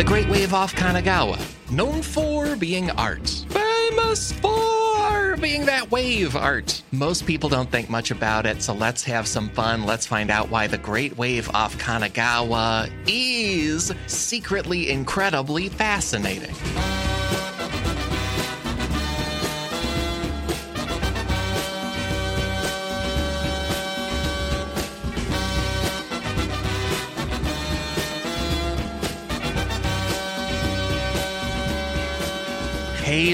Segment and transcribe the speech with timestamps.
[0.00, 1.38] The Great Wave off Kanagawa,
[1.70, 3.44] known for being art.
[3.50, 6.82] Famous for being that wave art.
[6.90, 9.84] Most people don't think much about it, so let's have some fun.
[9.84, 16.54] Let's find out why the Great Wave off Kanagawa is secretly incredibly fascinating.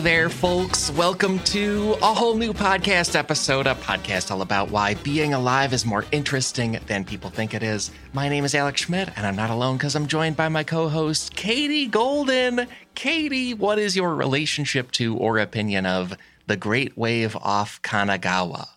[0.06, 0.92] There, folks.
[0.92, 5.84] Welcome to a whole new podcast episode, a podcast all about why being alive is
[5.84, 7.91] more interesting than people think it is.
[8.12, 10.88] My name is Alex Schmidt, and I'm not alone because I'm joined by my co
[10.88, 12.69] host, Katie Goldin.
[12.95, 16.16] Katie, what is your relationship to or opinion of
[16.47, 18.69] the Great Wave off Kanagawa?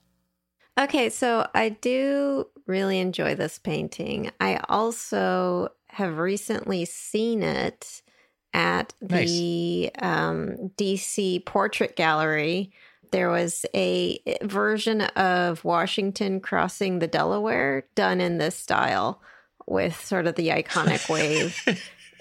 [0.80, 4.32] Okay, so I do really enjoy this painting.
[4.40, 8.02] I also have recently seen it
[8.53, 9.30] at Nice.
[9.30, 12.72] the um, DC Portrait Gallery.
[13.11, 19.22] There was a version of Washington crossing the Delaware done in this style
[19.66, 21.64] with sort of the iconic wave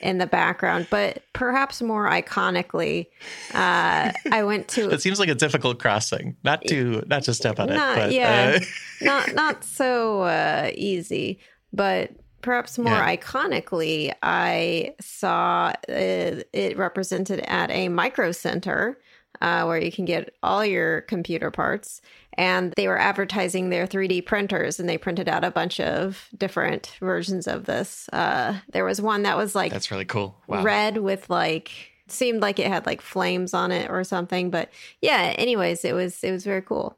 [0.00, 0.86] in the background.
[0.90, 3.06] But perhaps more iconically,
[3.52, 6.36] uh, I went to It seems like a difficult crossing.
[6.44, 8.58] Not to not to step on it, but yeah.
[8.60, 8.64] uh,
[9.04, 11.40] not not so uh, easy,
[11.72, 12.10] but
[12.42, 13.16] perhaps more Yeah.
[13.16, 18.98] iconically, I saw uh, it represented at a micro center
[19.40, 22.00] uh, where you can get all your computer parts.
[22.34, 26.96] And they were advertising their 3D printers, and they printed out a bunch of different
[27.00, 28.08] versions of this.
[28.12, 30.36] Uh, there was one that was like that's really cool.
[30.46, 30.62] Wow.
[30.62, 31.72] red with like
[32.06, 34.50] seemed like it had like flames on it or something.
[34.50, 34.70] But
[35.02, 36.96] yeah, anyways, it was it was very cool.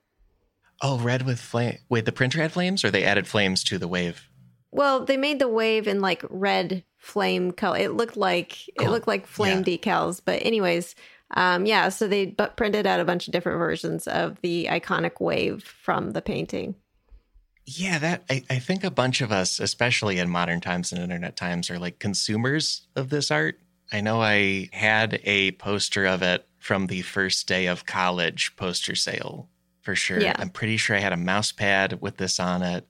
[0.82, 1.78] Oh, red with flame.
[1.88, 4.28] Wait, the printer had flames, or they added flames to the wave?
[4.72, 7.78] Well, they made the wave in like red flame color.
[7.78, 10.20] It looked like it looked like flame decals.
[10.24, 10.94] But anyways,
[11.32, 11.88] um, yeah.
[11.88, 16.12] So they but printed out a bunch of different versions of the iconic wave from
[16.12, 16.76] the painting.
[17.66, 21.36] Yeah, that I, I think a bunch of us, especially in modern times and internet
[21.36, 23.58] times, are like consumers of this art.
[23.92, 28.94] I know I had a poster of it from the first day of college poster
[28.94, 29.48] sale
[29.82, 30.20] for sure.
[30.20, 30.34] Yeah.
[30.38, 32.86] I'm pretty sure I had a mouse pad with this on it.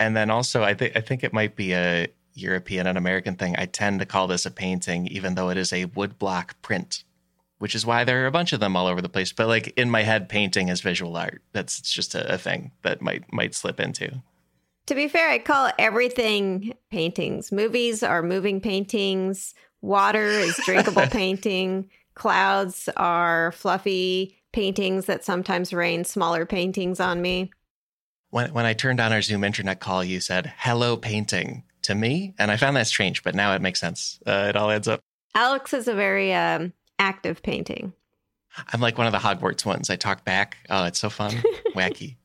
[0.00, 3.54] And then also I think I think it might be a European and American thing.
[3.58, 7.04] I tend to call this a painting, even though it is a woodblock print,
[7.58, 9.32] which is why there are a bunch of them all over the place.
[9.32, 11.42] But like in my head, painting is visual art.
[11.52, 14.22] That's just a, a thing that might might slip into.
[14.86, 17.52] To be fair, I call everything paintings.
[17.52, 19.54] Movies are moving paintings.
[19.82, 21.90] Water is drinkable painting.
[22.14, 27.50] Clouds are fluffy paintings that sometimes rain smaller paintings on me.
[28.30, 32.34] When when I turned on our Zoom internet call, you said "Hello, painting" to me,
[32.38, 34.20] and I found that strange, but now it makes sense.
[34.26, 35.00] Uh, it all adds up.
[35.34, 37.92] Alex is a very um, active painting.
[38.72, 39.90] I'm like one of the Hogwarts ones.
[39.90, 40.56] I talk back.
[40.68, 41.32] Oh, it's so fun,
[41.74, 42.16] wacky.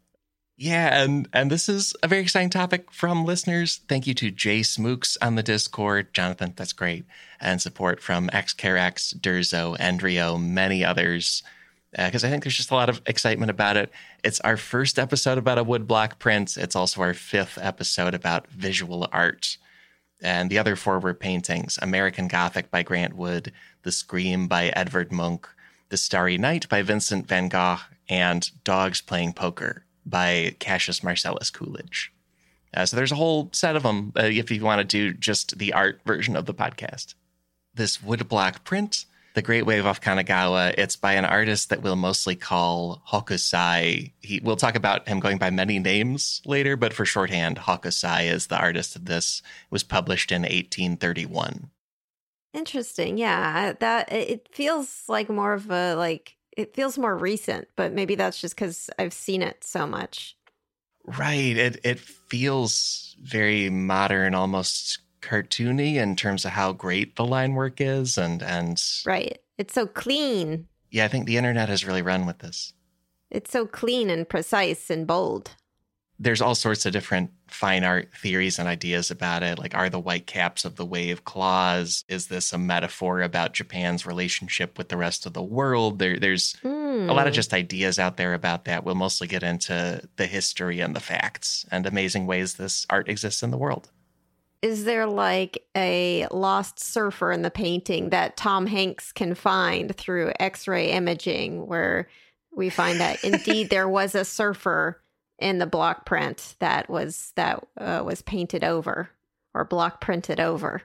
[0.58, 3.82] Yeah, and and this is a very exciting topic from listeners.
[3.90, 6.54] Thank you to Jay Smooks on the Discord, Jonathan.
[6.56, 7.06] That's great,
[7.42, 11.44] and support from XCareX, Durzo, Endrio, many others.
[11.96, 13.90] Because I think there's just a lot of excitement about it.
[14.24, 16.58] It's our first episode about a woodblock print.
[16.58, 19.58] It's also our fifth episode about visual art.
[20.22, 23.54] And the other four were paintings American Gothic by Grant Wood,
[23.84, 25.46] The Scream by Edvard Munch,
[25.90, 27.80] The Starry Night by Vincent van Gogh,
[28.10, 32.12] and Dogs Playing Poker by Cassius Marcellus Coolidge.
[32.74, 35.58] Uh, so there's a whole set of them uh, if you want to do just
[35.58, 37.16] the art version of the podcast.
[37.74, 39.06] This woodblock print,
[39.36, 44.14] The Great Wave off Kanagawa, it's by an artist that we'll mostly call Hokusai.
[44.22, 48.48] He, we'll talk about him going by many names later, but for shorthand, Hokusai is
[48.48, 49.42] the artist of this.
[49.46, 51.70] It was published in 1831.
[52.54, 53.18] Interesting.
[53.18, 57.92] Yeah, that it it feels like more of a like it feels more recent, but
[57.92, 60.38] maybe that's just because I've seen it so much.
[61.04, 61.58] Right.
[61.58, 67.82] It it feels very modern, almost cartoony in terms of how great the line work
[67.82, 69.40] is, and and Right.
[69.58, 70.68] It's so clean.
[70.92, 72.74] yeah, I think the internet has really run with this.
[73.32, 75.52] It's so clean and precise and bold.
[76.18, 79.60] There's all sorts of different fine art theories and ideas about it.
[79.60, 82.06] Like, are the white caps of the wave claws?
[82.08, 86.00] Is this a metaphor about Japan's relationship with the rest of the world?
[86.00, 87.36] There, there's a lot of Hmm.
[87.36, 88.86] just ideas out there about that.
[88.86, 93.44] We'll mostly get into the history and the facts and amazing ways this art exists
[93.44, 93.92] in the world.
[94.66, 100.34] Is there like a lost surfer in the painting that Tom Hanks can find through
[100.40, 102.10] X ray imaging where
[102.52, 105.00] we find that indeed there was a surfer
[105.38, 109.12] in the block print that was that uh, was painted over
[109.54, 110.82] or block printed over?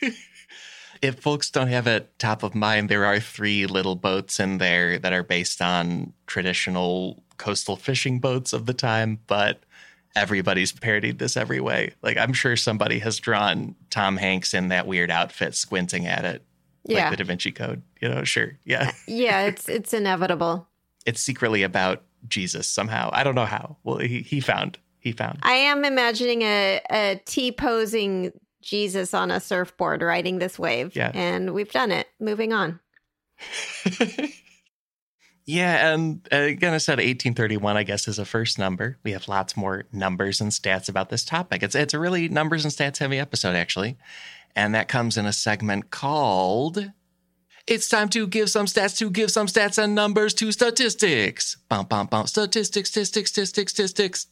[1.02, 4.96] if folks don't have it top of mind, there are three little boats in there
[4.96, 9.64] that are based on traditional coastal fishing boats of the time, but
[10.18, 11.94] everybody's parodied this every way.
[12.02, 16.44] Like I'm sure somebody has drawn Tom Hanks in that weird outfit squinting at it.
[16.84, 17.08] Yeah.
[17.08, 17.82] Like the Da Vinci Code.
[18.00, 18.58] You know, sure.
[18.64, 18.92] Yeah.
[19.06, 20.68] yeah, it's it's inevitable.
[21.06, 23.10] It's secretly about Jesus somehow.
[23.12, 23.76] I don't know how.
[23.84, 24.78] Well, he, he found.
[25.00, 25.38] He found.
[25.42, 30.94] I am imagining a, a T posing Jesus on a surfboard riding this wave.
[30.96, 31.12] Yeah.
[31.14, 32.08] And we've done it.
[32.18, 32.80] Moving on.
[35.48, 37.78] yeah, and uh, again, I said 1831.
[37.78, 38.98] I guess is a first number.
[39.02, 41.62] We have lots more numbers and stats about this topic.
[41.62, 43.96] It's it's a really numbers and stats heavy episode actually,
[44.54, 46.92] and that comes in a segment called
[47.66, 51.86] "It's time to give some stats to give some stats and numbers to statistics." Bum
[51.86, 52.26] bum bum.
[52.26, 54.26] Statistics, statistics, statistics, statistics.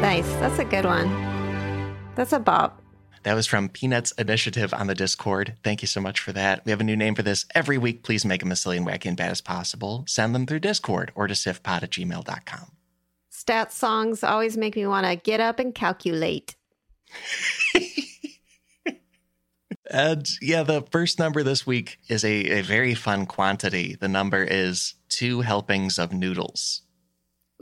[0.00, 0.28] Nice.
[0.38, 1.08] That's a good one.
[2.14, 2.80] That's a bop.
[3.22, 5.54] That was from Peanuts Initiative on the Discord.
[5.62, 6.64] Thank you so much for that.
[6.64, 8.02] We have a new name for this every week.
[8.02, 10.04] Please make them as silly and wacky and bad as possible.
[10.06, 12.72] Send them through Discord or to sifpod at gmail.com.
[13.28, 16.56] Stat songs always make me want to get up and calculate.
[19.90, 23.96] and yeah, the first number this week is a, a very fun quantity.
[24.00, 26.82] The number is two helpings of noodles.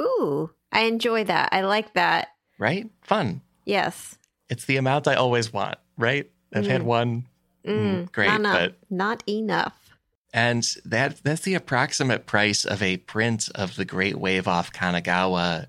[0.01, 1.49] Ooh, I enjoy that.
[1.53, 2.29] I like that.
[2.59, 2.89] Right?
[3.03, 3.41] Fun.
[3.65, 4.18] Yes.
[4.49, 6.31] It's the amount I always want, right?
[6.55, 7.27] I've had one.
[7.67, 8.55] Mm, great, not enough.
[8.59, 9.75] but not enough.
[10.33, 15.67] And that that's the approximate price of a print of the Great Wave off Kanagawa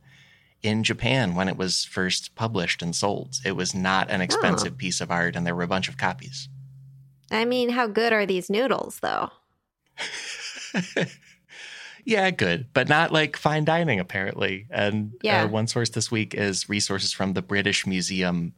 [0.62, 3.36] in Japan when it was first published and sold.
[3.46, 4.78] It was not an expensive Oh.
[4.78, 6.48] piece of art, and there were a bunch of copies.
[7.31, 9.30] I mean, how good are these noodles, though?
[12.06, 14.68] yeah, good, but not like fine dining, apparently.
[14.70, 15.44] And Yeah.
[15.44, 18.54] uh, one source this week is resources from the British Museum.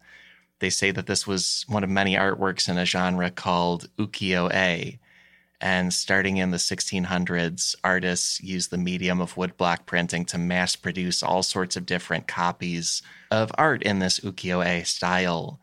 [0.62, 5.00] They say that this was one of many artworks in a genre called ukiyo-e.
[5.60, 11.24] And starting in the 1600s, artists used the medium of woodblock printing to mass produce
[11.24, 15.60] all sorts of different copies of art in this ukiyo-e style.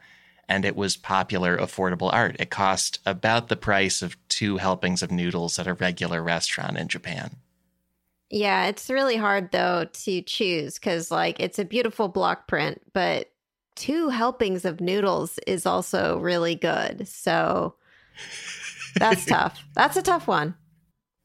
[0.49, 2.37] And it was popular, affordable art.
[2.41, 6.89] It cost about the price of two helpings of noodles at a regular restaurant in
[6.89, 7.37] Japan.
[8.31, 13.31] Yeah, it's really hard though to choose because, like, it's a beautiful block print, but
[13.79, 17.07] two helpings of noodles is also really good.
[17.09, 17.75] So
[18.97, 19.65] that's tough.
[19.75, 20.55] That's a tough one.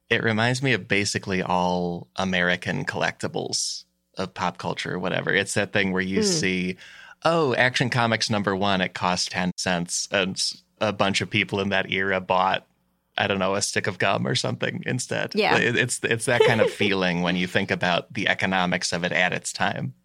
[0.10, 3.86] It reminds me of basically all American collectibles
[4.18, 5.34] of pop culture or whatever.
[5.34, 6.26] It's that thing where you Hmm.
[6.26, 6.78] see,
[7.26, 10.08] oh, Action Comics number one, it cost 10 cents.
[10.12, 10.40] And
[10.80, 12.68] a bunch of people in that era bought,
[13.18, 15.34] I don't know, a stick of gum or something instead.
[15.34, 15.58] Yeah.
[15.58, 19.34] It's, it's that kind of feeling when you think about the economics of it at
[19.34, 19.96] its time.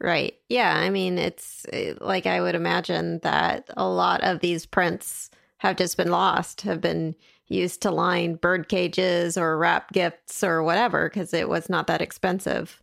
[0.00, 0.34] Right.
[0.48, 0.74] Yeah.
[0.76, 5.76] I mean, it's eh, like I would imagine that a lot of these prints have
[5.76, 7.14] just been lost, have been
[7.48, 12.02] used to line bird cages or wrap gifts or whatever because it was not that
[12.02, 12.82] expensive.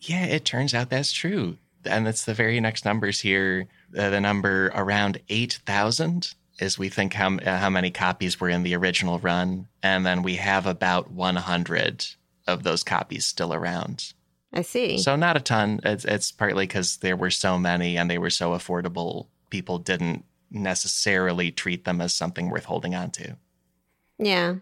[0.00, 1.56] Yeah, it turns out that's true.
[1.84, 3.66] And it's the very next numbers here.
[3.96, 8.62] Uh, the number around 8,000 is we think how, uh, how many copies were in
[8.62, 9.68] the original run.
[9.82, 12.06] And then we have about 100
[12.46, 14.13] of those copies still around.
[14.54, 14.98] I see.
[14.98, 15.80] So not a ton.
[15.84, 19.26] It's, it's partly because there were so many and they were so affordable.
[19.50, 23.36] People didn't necessarily treat them as something worth holding on to.
[24.18, 24.54] Yeah.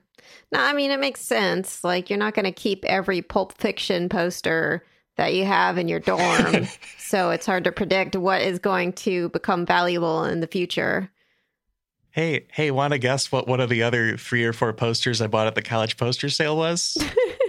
[0.50, 1.84] No, I mean, it makes sense.
[1.84, 4.84] Like, you're not going to keep every Pulp Fiction poster
[5.16, 6.66] that you have in your dorm.
[6.98, 11.10] so it's hard to predict what is going to become valuable in the future.
[12.10, 15.26] Hey, hey, want to guess what one of the other three or four posters I
[15.26, 16.96] bought at the college poster sale was?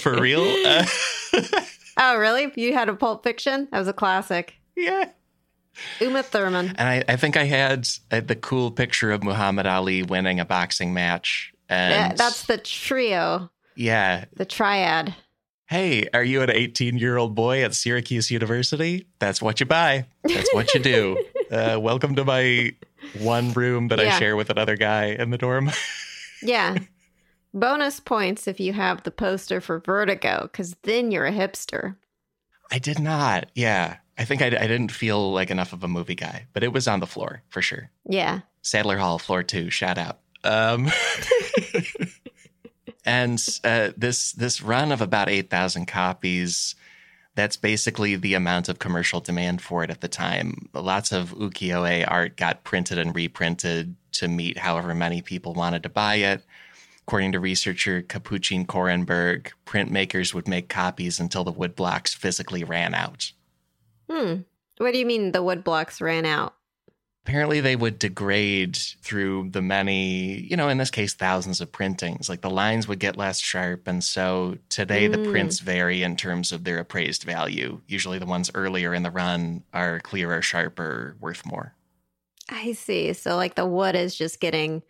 [0.00, 0.42] For real?
[0.42, 0.84] Uh,
[1.96, 2.50] Oh, really?
[2.56, 3.68] You had a Pulp Fiction?
[3.70, 4.54] That was a classic.
[4.76, 5.10] yeah.
[6.00, 6.74] Uma Thurman.
[6.76, 10.44] And I, I think I had uh, the cool picture of Muhammad Ali winning a
[10.44, 11.52] boxing match.
[11.68, 14.24] And Yeah, that's the trio, yeah.
[14.36, 15.14] the triad.
[15.66, 19.06] Hey, are you an 18 year old boy at Syracuse University?
[19.18, 20.06] That's what you buy.
[20.24, 21.24] That's what you do.
[21.50, 22.72] uh, welcome to my
[23.20, 25.70] one room that I share with another guy in the dorm.
[26.42, 26.78] Yeah.
[27.54, 31.94] Bonus points if you have the poster for Vertigo, because then you're a hipster.
[32.72, 33.46] I did not.
[33.54, 33.98] Yeah.
[34.18, 36.88] I think I, I didn't feel like enough of a movie guy, but it was
[36.88, 37.90] on the floor for sure.
[38.08, 38.40] Yeah.
[38.62, 40.18] Sadler Hall, floor two, shout out.
[40.42, 40.90] Um,
[43.04, 46.74] and uh, this this run of about eight thousand copies,
[47.34, 50.68] that's basically the amount of commercial demand for it at the time.
[50.74, 55.88] Lots of ukiyo-e art got printed and reprinted to meet however many people wanted to
[55.88, 56.44] buy it.
[57.06, 62.94] According to researcher Capucine Korenberg, printmakers would make copies until the wood blocks physically ran
[62.94, 63.32] out.
[64.10, 64.42] Hmm.
[64.78, 66.54] What do you mean the wood blocks ran out?
[67.26, 72.28] apparently they would degrade through the many, you know, in this case, thousands of printings.
[72.28, 73.88] Like the lines would get less sharp.
[73.88, 75.30] And so today the Mm.
[75.30, 77.80] prints vary in terms of their appraised value.
[77.88, 81.74] Usually the ones earlier in the run are clearer, sharper, worth more.
[82.50, 83.14] I see.
[83.14, 84.82] So like the wood is just getting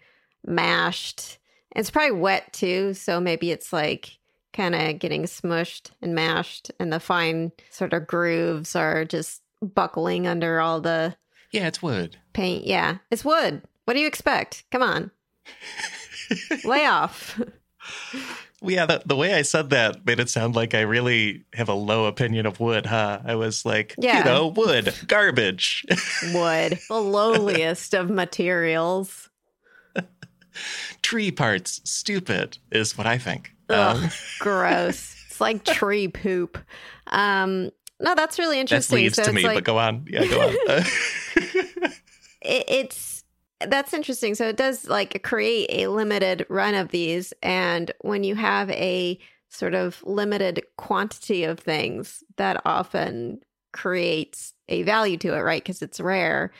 [0.45, 1.39] mashed.
[1.75, 4.19] It's probably wet too, so maybe it's like
[4.53, 10.27] kind of getting smushed and mashed and the fine sort of grooves are just buckling
[10.29, 11.17] under all the
[11.51, 12.17] Yeah, it's wood.
[12.33, 12.65] paint.
[12.65, 12.99] Yeah.
[13.11, 13.63] It's wood.
[13.85, 14.65] What do you expect?
[14.71, 15.11] Come on.
[16.65, 17.41] Lay off.
[18.63, 21.69] Well, yeah, the, the way I said that made it sound like I really have
[21.69, 23.21] a low opinion of wood, huh?
[23.25, 24.19] I was like, Yeah.
[24.21, 25.85] you know, wood, garbage.
[26.33, 26.79] Wood.
[26.89, 29.29] The lowliest of materials.
[31.03, 33.53] Tree parts, stupid, is what I think.
[33.69, 35.11] Ugh, Um, gross.
[35.35, 36.59] It's like tree poop.
[37.09, 38.97] Um, no, that's really that interesting.
[38.99, 40.07] leads so to me, like, but go on.
[40.09, 40.83] Yeah, go on.
[42.41, 43.25] It, it's
[43.67, 44.35] that's interesting.
[44.35, 49.19] So it does like create a limited run of these, and when you have a
[49.49, 53.41] sort of limited quantity of things, that often
[53.73, 55.63] creates a value to it, right?
[55.63, 56.53] Because it's rare.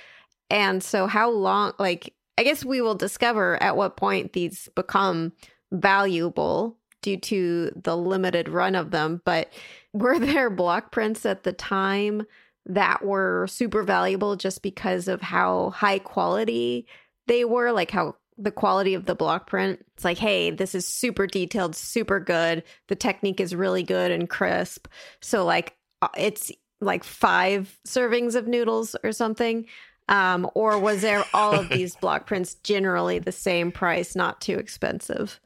[0.51, 1.75] And so, how long?
[1.79, 5.33] Like, I guess we will discover at what point these become
[5.73, 9.21] valuable due to the limited run of them.
[9.25, 9.53] But
[9.93, 12.27] were there block prints at the time
[12.67, 16.87] that were super valuable just because of how high quality
[17.27, 17.73] they were?
[17.73, 19.85] Like, how the quality of the block print?
[19.95, 22.65] It's like, hey, this is super detailed, super good.
[22.89, 24.89] The technique is really good and crisp.
[25.21, 26.51] So, like, uh, it's
[26.81, 29.67] like five servings of noodles or something.
[30.09, 34.59] Um, or was there all of these block prints generally the same price, not too
[34.59, 35.41] expensive?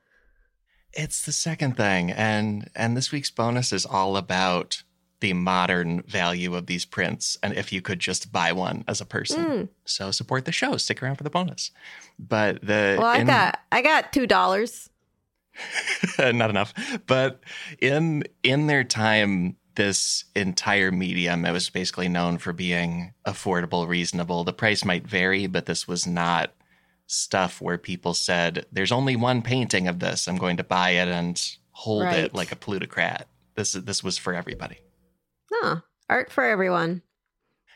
[0.95, 4.83] it's the second thing, and and this week's bonus is all about
[5.21, 9.05] the modern value of these prints, and if you could just buy one as a
[9.05, 9.45] person.
[9.45, 9.69] Mm.
[9.85, 10.77] So support the show.
[10.79, 11.71] Stick around for the bonus.
[12.19, 14.88] But the Well, I in- got I got two dollars.
[16.19, 16.73] not enough.
[17.07, 17.41] But
[17.81, 24.42] in in their time, this entire medium it was basically known for being affordable, reasonable.
[24.44, 26.52] The price might vary, but this was not
[27.06, 30.26] stuff where people said, "There's only one painting of this.
[30.28, 32.18] I'm going to buy it and hold Right.
[32.25, 34.78] it like a plutocrat." This this was for everybody.
[35.50, 37.02] No, art for everyone.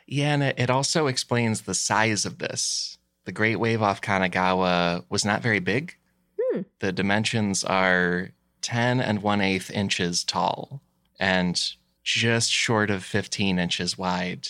[0.07, 2.99] Yeah, and it, it also explains the size of this.
[3.25, 5.97] The Great Wave off Kanagawa was not very big.
[6.41, 6.63] Hmm.
[6.81, 8.31] The dimensions are
[8.63, 10.83] 10 and 1 8 inches tall
[11.21, 14.49] and just short of 15 inches wide.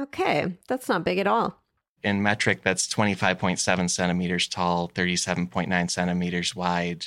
[0.00, 1.58] Okay, that's not big at all.
[2.02, 7.06] In metric, that's 25.7 centimeters tall, 37.9 centimeters wide.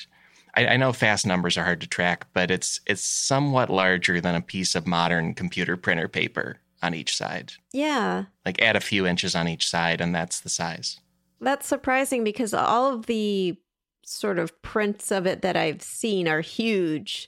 [0.56, 4.36] I, I know fast numbers are hard to track, but it's it's somewhat larger than
[4.36, 7.54] a piece of modern computer printer paper on each side.
[7.74, 11.00] Yeah, Like add a few inches on each side, and that's the size.
[11.42, 13.58] that's surprising because all of the
[14.06, 17.28] sort of prints of it that I've seen are huge.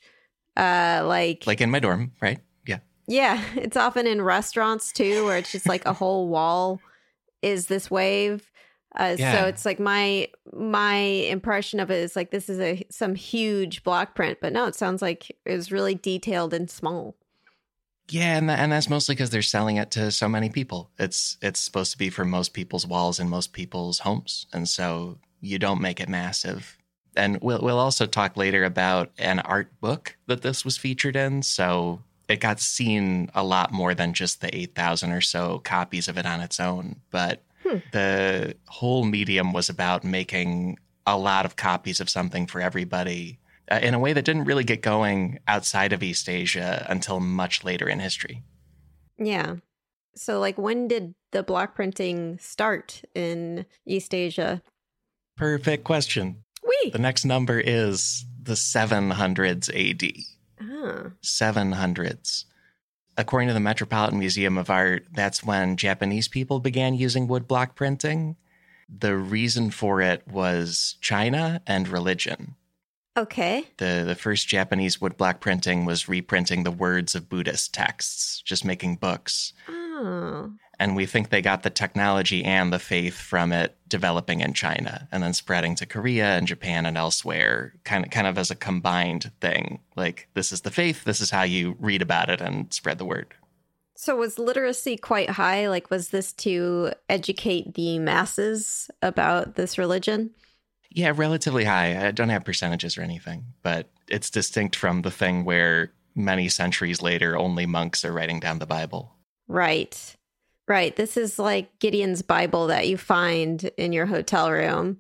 [0.55, 2.39] Uh, like, Like in my dorm, right?
[3.07, 3.41] Yeah.
[3.55, 6.81] it's often in restaurants too, where it's just like a whole wall
[7.41, 8.51] is this wave.
[8.95, 9.41] Uh, Yeah.
[9.41, 13.83] So it's like my my impression of it is like this is a some huge
[13.83, 17.15] block print, but no, it sounds like it was really detailed and small.
[18.09, 20.91] Yeah, and, and that's mostly because they're selling it to so many people.
[20.97, 25.19] It's it's supposed to be for most people's walls in most people's homes, and so
[25.41, 26.77] you don't make it massive.
[27.15, 31.43] And we'll we'll also talk later about an art book that this was featured in.
[31.43, 36.07] So it got seen a lot more than just the eight thousand or so copies
[36.07, 36.98] of it on its own.
[37.12, 37.77] But Hmm.
[37.91, 43.39] the whole medium was about making a lot of copies of something for everybody
[43.72, 47.63] uh, in a way that didn't really get going outside of East Asia until much
[47.63, 48.43] later in history.
[49.17, 49.55] Yeah.
[50.15, 54.62] So like when did the block printing start in East Asia?
[55.36, 56.43] Perfect question.
[56.63, 56.91] We.
[56.91, 60.12] The next number is the 700s AD.
[60.59, 61.11] Ah.
[61.21, 62.45] 700s.
[63.17, 68.35] According to the Metropolitan Museum of Art, that's when Japanese people began using woodblock printing.
[68.87, 72.55] The reason for it was China and religion.
[73.17, 73.65] Okay.
[73.77, 78.97] The, the first Japanese woodblock printing was reprinting the words of Buddhist texts, just making
[78.97, 79.53] books.
[79.67, 80.51] Oh.
[80.79, 85.07] And we think they got the technology and the faith from it developing in China
[85.12, 88.55] and then spreading to Korea and Japan and elsewhere, kind of kind of as a
[88.55, 89.79] combined thing.
[89.96, 93.05] Like this is the faith, this is how you read about it and spread the
[93.05, 93.34] word.
[93.96, 95.67] So was literacy quite high?
[95.69, 100.31] Like was this to educate the masses about this religion?
[100.91, 102.07] Yeah, relatively high.
[102.07, 107.01] I don't have percentages or anything, but it's distinct from the thing where many centuries
[107.01, 109.13] later only monks are writing down the Bible.
[109.48, 110.15] Right.
[110.67, 110.95] Right.
[110.95, 115.00] This is like Gideon's Bible that you find in your hotel room.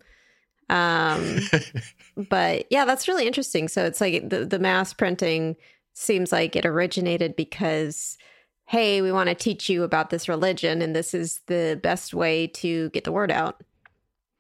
[0.69, 1.39] Um,
[2.29, 3.67] but yeah, that's really interesting.
[3.67, 5.57] So it's like the, the mass printing
[5.93, 8.17] seems like it originated because,
[8.65, 12.47] hey, we want to teach you about this religion, and this is the best way
[12.47, 13.61] to get the word out.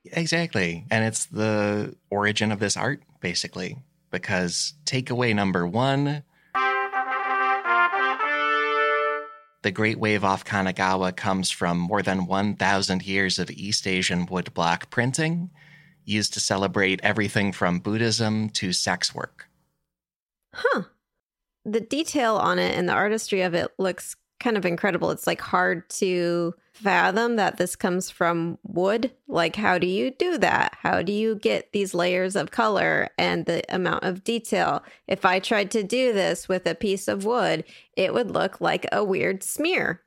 [0.05, 0.85] Exactly.
[0.89, 3.77] And it's the origin of this art, basically,
[4.11, 6.23] because takeaway number one
[9.61, 14.89] the Great Wave off Kanagawa comes from more than 1,000 years of East Asian woodblock
[14.89, 15.49] printing
[16.05, 19.49] used to celebrate everything from Buddhism to sex work.
[20.53, 20.83] Huh.
[21.65, 25.11] The detail on it and the artistry of it looks kind of incredible.
[25.11, 29.11] It's like hard to fathom that this comes from wood.
[29.27, 30.77] Like, how do you do that?
[30.79, 34.83] How do you get these layers of color and the amount of detail?
[35.07, 37.63] If I tried to do this with a piece of wood,
[37.95, 40.01] it would look like a weird smear.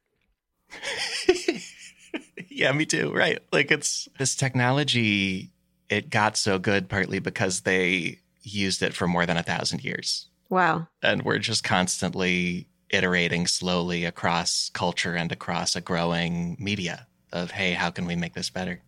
[2.49, 3.13] yeah, me too.
[3.13, 3.41] Right.
[3.53, 5.51] Like, it's this technology,
[5.89, 10.29] it got so good partly because they used it for more than a thousand years.
[10.49, 10.89] Wow.
[11.03, 17.73] And we're just constantly iterating slowly across culture and across a growing media of hey
[17.73, 18.81] how can we make this better?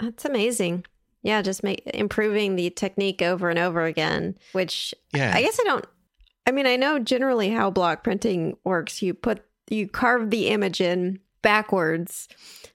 [0.00, 0.84] That's amazing.
[1.22, 5.32] Yeah just make improving the technique over and over again which yeah.
[5.34, 5.84] I guess i don't
[6.46, 9.02] i mean i know generally how block printing works.
[9.02, 12.28] You put you carve the image in backwards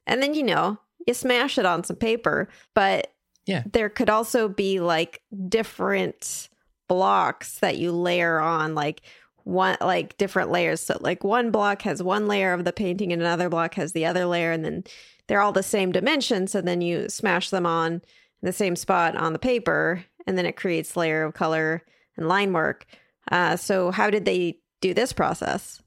[0.06, 3.14] and then you know you smash it on some paper but
[3.46, 3.64] yeah.
[3.72, 6.50] there could also be like different
[6.88, 9.02] blocks that you layer on like
[9.48, 10.82] one like different layers.
[10.82, 14.06] So like one block has one layer of the painting and another block has the
[14.06, 14.84] other layer and then
[15.28, 16.48] they're all the same dimension.
[16.48, 18.02] So then you smash them on
[18.42, 21.82] the same spot on the paper and then it creates layer of color
[22.18, 22.86] and line work.
[23.32, 25.82] Uh, so how did they do this process?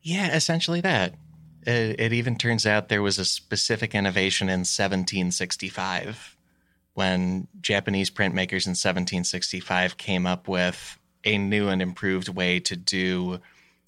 [0.00, 1.14] Yeah, essentially that.
[1.66, 6.36] It, it even turns out there was a specific innovation in 1765
[6.94, 13.40] when Japanese printmakers in 1765 came up with a new and improved way to do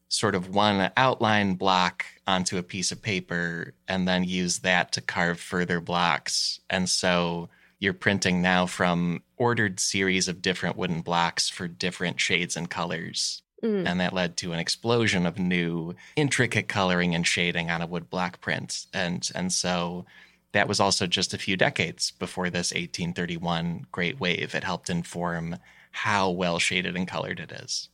[0.08, 5.00] sort of one outline block onto a piece of paper and then use that to
[5.00, 6.60] carve further blocks.
[6.68, 7.48] And so
[7.78, 13.42] you're printing now from ordered series of different wooden blocks for different shades and colors.
[13.62, 13.86] Mm.
[13.86, 18.08] And that led to an explosion of new intricate coloring and shading on a wood
[18.08, 18.86] block print.
[18.94, 20.06] And and so
[20.52, 24.54] that was also just a few decades before this 1831 Great Wave.
[24.54, 25.58] It helped inform
[25.90, 27.88] how well shaded and colored it is.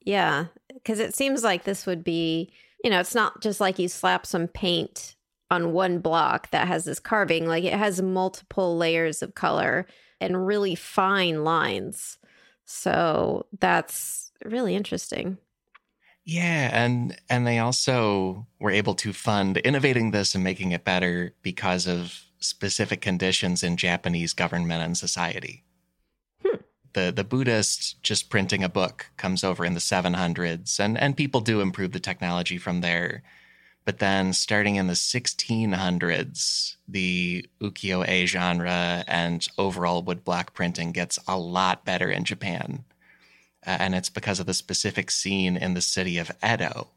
[0.00, 3.88] Yeah, because it seems like this would be, you know, it's not just like you
[3.88, 5.16] slap some paint
[5.50, 9.86] on one block that has this carving, like it has multiple layers of color
[10.20, 12.18] and really fine lines.
[12.64, 15.38] So that's really interesting.
[16.24, 21.34] Yeah, and and they also were able to fund innovating this and making it better
[21.42, 25.64] because of specific conditions in Japanese government and society
[26.92, 31.40] the the Buddhist just printing a book comes over in the 700s, and and people
[31.40, 33.22] do improve the technology from there.
[33.84, 41.38] But then, starting in the 1600s, the ukiyo-e genre and overall woodblock printing gets a
[41.38, 42.84] lot better in Japan,
[43.66, 46.88] uh, and it's because of the specific scene in the city of Edo.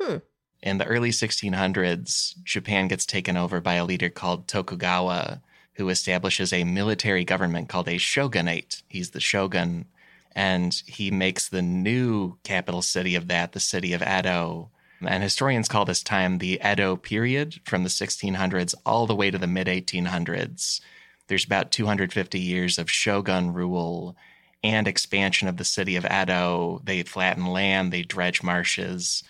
[0.00, 0.18] Hmm.
[0.62, 5.42] In the early 1600s, Japan gets taken over by a leader called Tokugawa,
[5.74, 8.82] who establishes a military government called a shogunate.
[8.88, 9.86] He's the shogun,
[10.32, 14.70] and he makes the new capital city of that the city of Edo.
[15.04, 19.38] And historians call this time the Edo period from the 1600s all the way to
[19.38, 20.80] the mid 1800s.
[21.26, 24.16] There's about 250 years of shogun rule
[24.62, 26.80] and expansion of the city of Edo.
[26.84, 29.24] They flatten land, they dredge marshes.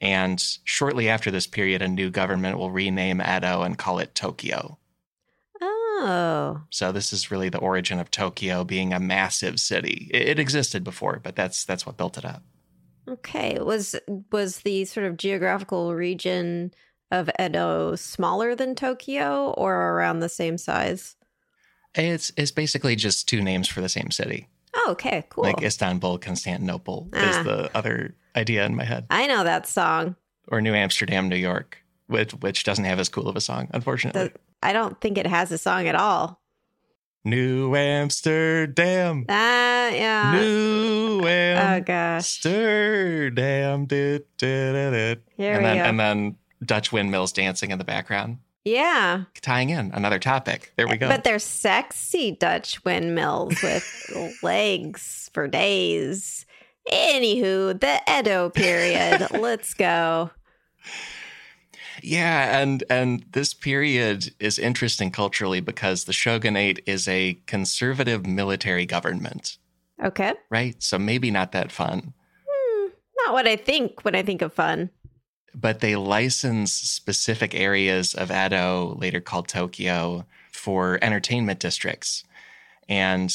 [0.00, 4.78] And shortly after this period, a new government will rename Edo and call it Tokyo.
[6.00, 6.62] Oh.
[6.70, 10.08] So this is really the origin of Tokyo being a massive city.
[10.12, 12.42] It, it existed before, but that's that's what built it up.
[13.08, 13.58] Okay.
[13.58, 13.96] Was
[14.30, 16.72] was the sort of geographical region
[17.10, 21.16] of Edo smaller than Tokyo or around the same size?
[21.94, 24.48] It's it's basically just two names for the same city.
[24.74, 25.44] Oh, okay, cool.
[25.44, 27.30] Like Istanbul, Constantinople ah.
[27.30, 29.06] is the other idea in my head.
[29.10, 30.14] I know that song.
[30.48, 34.32] Or New Amsterdam, New York, which which doesn't have as cool of a song, unfortunately.
[34.62, 36.40] I don't think it has a song at all.
[37.24, 39.26] New Amsterdam.
[39.28, 40.32] Ah, uh, yeah.
[40.32, 41.80] New Amsterdam.
[41.80, 42.44] Oh gosh.
[42.44, 43.86] Amsterdam.
[45.36, 45.82] Here and we then, go.
[45.82, 48.38] And then Dutch windmills dancing in the background.
[48.64, 49.24] Yeah.
[49.40, 50.72] Tying in another topic.
[50.76, 51.08] There we go.
[51.08, 56.44] But they're sexy Dutch windmills with legs for days.
[56.90, 59.28] Anywho, the Edo period.
[59.32, 60.30] Let's go.
[62.02, 68.86] Yeah, and and this period is interesting culturally because the shogunate is a conservative military
[68.86, 69.58] government,
[70.02, 70.34] Okay.
[70.50, 70.80] right?
[70.82, 72.12] So maybe not that fun.
[72.48, 72.88] Hmm,
[73.24, 74.90] not what I think when I think of fun.
[75.54, 82.24] But they license specific areas of Edo, later called Tokyo, for entertainment districts.
[82.88, 83.28] And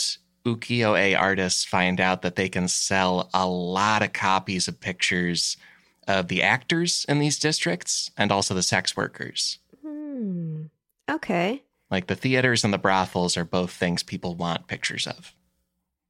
[0.45, 5.57] ukiyo-e artists find out that they can sell a lot of copies of pictures
[6.07, 9.59] of the actors in these districts and also the sex workers.
[9.81, 10.63] Hmm.
[11.09, 11.63] Okay.
[11.91, 15.35] Like the theaters and the brothels are both things people want pictures of.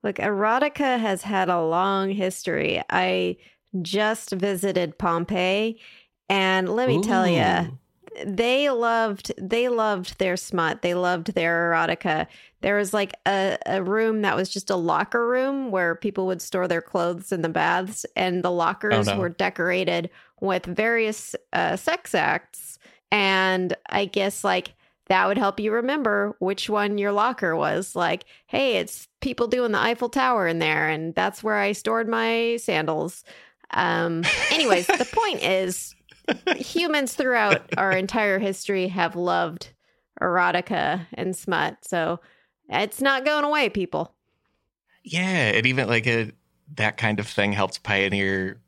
[0.04, 2.82] Look, erotica has had a long history.
[2.90, 3.38] I
[3.82, 5.80] just visited Pompeii,
[6.30, 7.80] and let me tell you, Ooh.
[8.26, 10.82] They loved they loved their smut.
[10.82, 12.28] They loved their erotica.
[12.62, 16.42] There was like a, a room that was just a locker room where people would
[16.42, 19.18] store their clothes in the baths, and the lockers no.
[19.18, 22.80] were decorated with various uh, sex acts.
[23.12, 24.74] And I guess like
[25.08, 27.96] that would help you remember which one your locker was.
[27.96, 32.08] Like, hey, it's people doing the Eiffel Tower in there, and that's where I stored
[32.08, 33.24] my sandals.
[33.72, 35.96] Um, anyways, the point is
[36.56, 39.74] humans throughout our entire history have loved
[40.22, 41.78] erotica and smut.
[41.84, 42.20] So
[42.70, 44.14] it's not going away, people.
[45.04, 46.36] Yeah, it even like it
[46.76, 48.62] that kind of thing helped pioneer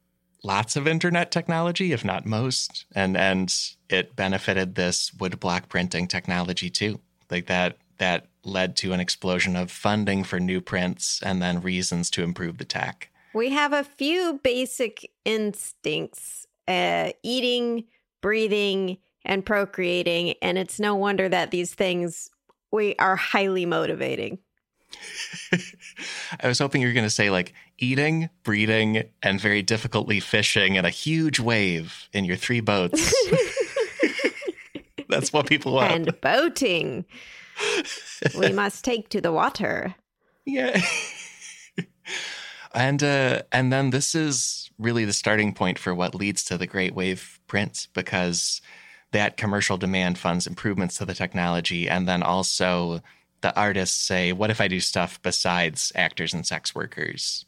[0.43, 3.53] lots of internet technology, if not most, and and
[3.89, 6.99] it benefited this woodblock printing technology too.
[7.29, 12.09] Like that that led to an explosion of funding for new prints and then reasons
[12.11, 13.09] to improve the tech.
[13.33, 17.85] We have a few basic instincts uh, eating,
[18.21, 20.35] breathing, and procreating.
[20.41, 22.29] And it's no wonder that these things
[22.71, 24.39] we are highly motivating.
[26.41, 30.75] I was hoping you were going to say like eating, breeding, and very difficultly fishing
[30.75, 33.13] in a huge wave in your three boats.
[35.09, 35.91] That's what people want.
[35.91, 37.05] and boating.
[38.37, 39.95] we must take to the water.
[40.47, 40.79] Yeah.
[42.75, 46.67] and uh and then this is really the starting point for what leads to the
[46.67, 48.61] Great Wave print because
[49.11, 53.01] that commercial demand funds improvements to the technology and then also
[53.41, 57.45] the artists say what if I do stuff besides actors and sex workers?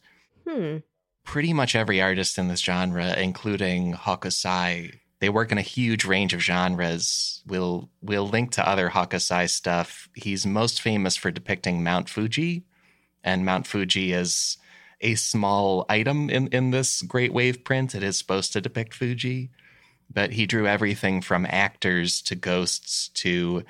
[0.48, 0.78] Hmm.
[1.24, 6.34] Pretty much every artist in this genre including Hokusai they work in a huge range
[6.34, 7.42] of genres.
[7.46, 10.10] We'll we'll link to other Hokusai stuff.
[10.14, 12.66] He's most famous for depicting Mount Fuji,
[13.24, 14.58] and Mount Fuji is
[15.02, 17.96] a small item in in this Great Wave print.
[17.96, 19.50] It is supposed to depict Fuji,
[20.12, 23.64] but he drew everything from actors to ghosts to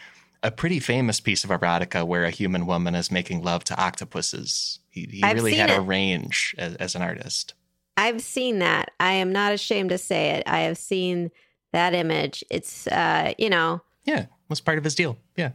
[0.43, 4.79] a pretty famous piece of erotica where a human woman is making love to octopuses.
[4.89, 7.53] He, he really had a range as, as an artist.
[7.97, 8.91] I've seen that.
[8.99, 10.43] I am not ashamed to say it.
[10.45, 11.31] I have seen
[11.73, 12.43] that image.
[12.51, 15.17] It's uh, you know, Yeah, was part of his deal.
[15.35, 15.51] Yeah.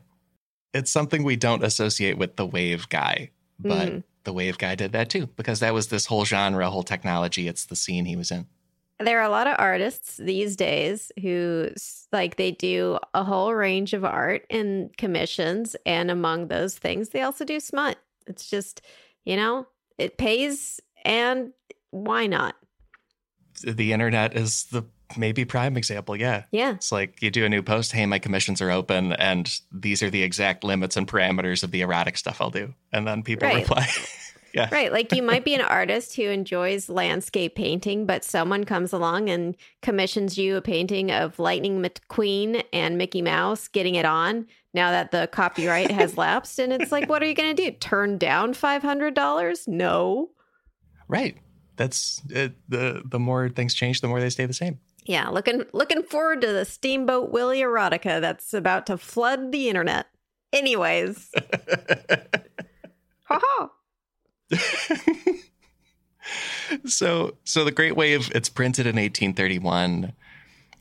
[0.74, 4.04] It's something we don't associate with the wave guy, but Mhm.
[4.24, 7.48] The wave guy did that too because that was this whole genre, whole technology.
[7.48, 8.46] It's the scene he was in.
[9.00, 11.70] there are a lot of artists these days who
[12.12, 17.22] like they do a whole range of art and commissions and among those things they
[17.22, 17.98] also do smut.
[18.26, 18.82] It's just,
[19.24, 19.66] you know,
[19.98, 21.52] it pays and
[21.90, 22.56] why not?
[23.64, 24.84] The internet is the
[25.16, 26.16] maybe prime example.
[26.16, 26.44] Yeah.
[26.50, 26.74] Yeah.
[26.74, 30.10] It's like you do a new post, hey, my commissions are open, and these are
[30.10, 32.74] the exact limits and parameters of the erotic stuff I'll do.
[32.92, 33.62] And then people Right.
[33.62, 33.86] reply.
[34.54, 34.68] yeah.
[34.72, 34.92] Right.
[34.92, 39.56] Like you might be an artist who enjoys landscape painting, but someone comes along and
[39.80, 45.10] commissions you a painting of Lightning McQueen and Mickey Mouse getting it on now that
[45.10, 46.58] the copyright has lapsed.
[46.58, 47.70] And it's like, what are you going to do?
[47.78, 49.68] Turn down $500?
[49.68, 50.30] No.
[51.08, 51.36] Right.
[51.76, 54.78] That's it, the the more things change, the more they stay the same.
[55.04, 55.28] Yeah.
[55.28, 60.06] Looking, looking forward to the Steamboat Willie erotica that's about to flood the internet.
[60.52, 61.30] Anyways.
[63.24, 63.70] Ha ha.
[66.86, 70.12] so so the Great Wave it's printed in 1831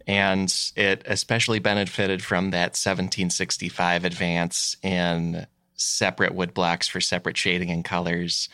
[0.08, 7.70] and it especially benefited from that 1765 advance in separate wood blocks for separate shading
[7.70, 8.50] and colors.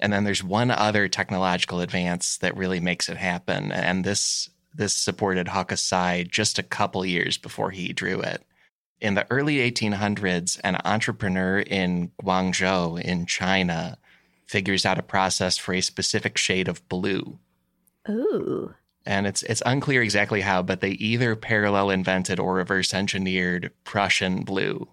[0.00, 4.94] And then there's one other technological advance that really makes it happen and this this
[4.94, 8.42] supported Hokusai just a couple years before he drew it.
[9.00, 13.98] In the early 1800s, an entrepreneur in Guangzhou in China
[14.46, 17.38] figures out a process for a specific shade of blue.
[18.08, 18.74] Ooh.
[19.04, 24.44] And it's it's unclear exactly how, but they either parallel invented or reverse engineered Prussian
[24.44, 24.88] blue,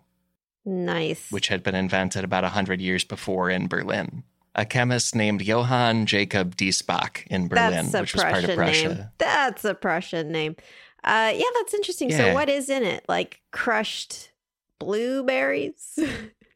[0.65, 1.31] Nice.
[1.31, 4.23] which had been invented about 100 years before in Berlin.
[4.55, 8.87] A chemist named Johann Jacob Diesbach in Berlin, which was part of Prussia.
[8.95, 9.05] name.
[9.17, 10.55] That's a Prussian name.
[11.03, 12.11] Uh, yeah, that's interesting.
[12.11, 13.05] So, what is in it?
[13.07, 14.31] Like crushed
[14.79, 15.97] blueberries?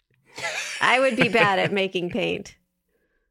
[0.81, 2.55] I would be bad at making paint.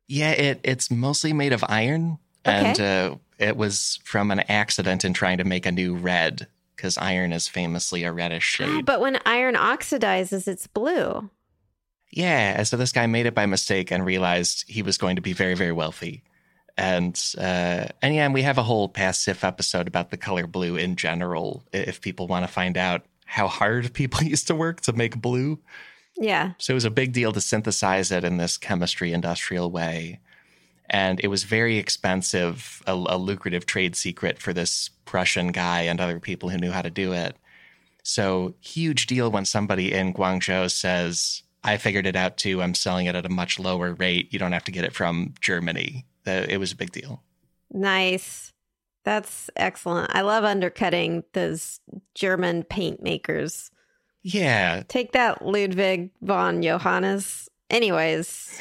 [0.09, 5.14] Yeah, it it's mostly made of iron, and uh, it was from an accident in
[5.14, 8.85] trying to make a new red because iron is famously a reddish Ah, shade.
[8.85, 11.31] but when iron oxidizes, it's blue.
[12.12, 15.22] Yeah, and so this guy made it by mistake and realized he was going to
[15.22, 16.22] be very, very wealthy.
[16.77, 20.46] And uh, and yeah, and we have a whole past SIF episode about the color
[20.46, 21.64] blue in general.
[21.72, 25.59] If people want to find out how hard people used to work to make blue,
[26.18, 26.53] Yeah.
[26.59, 30.20] so it was a big deal to synthesize it in this chemistry industrial way.
[30.90, 35.98] And it was very expensive, a, a lucrative trade secret for this Prussian guy and
[36.01, 37.37] other people who knew how to do it.
[38.03, 42.61] So, huge deal when somebody in Guangzhou says, I figured it out too.
[42.62, 44.33] I'm selling it at a much lower rate.
[44.33, 46.07] You don't have to get it from Germany.
[46.27, 47.22] It was a big deal.
[47.72, 48.53] Nice.
[49.05, 50.11] That's excellent.
[50.14, 51.81] I love undercutting those
[52.14, 53.70] German paint makers.
[54.22, 54.83] Yeah.
[54.87, 57.48] Take that, Ludwig von Johannes.
[57.70, 58.59] Anyways.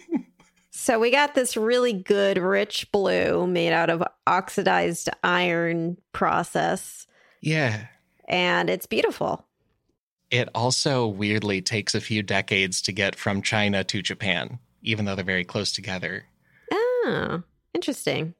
[0.70, 7.06] so we got this really good, rich blue made out of oxidized iron process,
[7.42, 7.86] Yeah.
[8.28, 9.44] and it's beautiful.
[10.30, 15.14] It also weirdly takes a few decades to get from China to Japan, even though
[15.14, 16.26] they're very close together.
[16.70, 17.42] Oh,
[17.74, 18.34] interesting.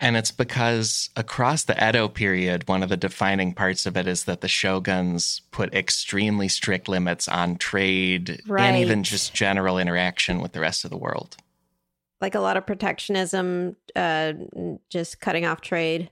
[0.00, 4.24] And it's because across the Edo period, one of the defining parts of it is
[4.24, 10.52] that the shoguns put extremely strict limits on trade and even just general interaction with
[10.52, 11.36] the rest of the world.
[12.20, 14.34] Like a lot of protectionism, uh,
[14.88, 16.10] just cutting off trade.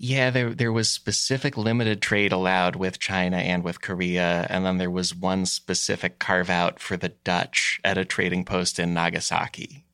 [0.00, 4.78] Yeah, there there was specific limited trade allowed with China and with Korea, and then
[4.78, 9.84] there was one specific carve out for the Dutch at a trading post in Nagasaki.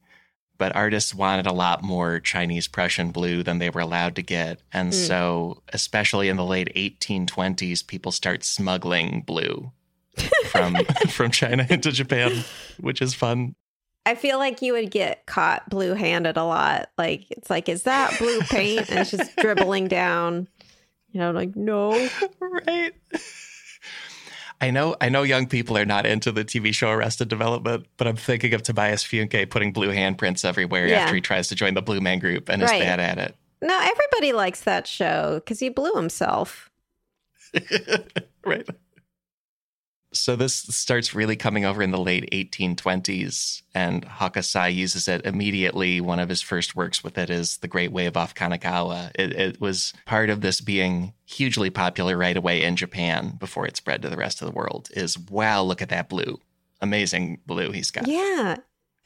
[0.58, 4.60] But artists wanted a lot more Chinese Prussian blue than they were allowed to get,
[4.72, 4.98] and Hmm.
[4.98, 9.72] so especially in the late 1820s, people start smuggling blue
[10.46, 10.76] from
[11.08, 12.44] from China into Japan,
[12.78, 13.54] which is fun.
[14.06, 16.90] I feel like you would get caught blue handed a lot.
[16.98, 18.90] Like, it's like, is that blue paint?
[18.90, 20.46] And it's just dribbling down.
[21.12, 21.90] You know, like, no.
[22.40, 22.92] right
[24.60, 28.06] i know i know young people are not into the tv show arrested development but
[28.06, 31.00] i'm thinking of tobias funke putting blue handprints everywhere Yeah.
[31.00, 32.80] after he tries to join the blue man group and is Right.
[32.80, 36.70] bad at it No, everybody likes that show because he blew himself.
[38.46, 38.68] right
[40.14, 46.00] so this starts really coming over in the late 1820s and Hokusai uses it immediately
[46.00, 49.60] one of his first works with it is the great wave off kanagawa it, it
[49.60, 54.08] was part of this being hugely popular right away in japan before it spread to
[54.08, 56.38] the rest of the world is wow look at that blue
[56.80, 58.56] amazing blue he's got Yeah.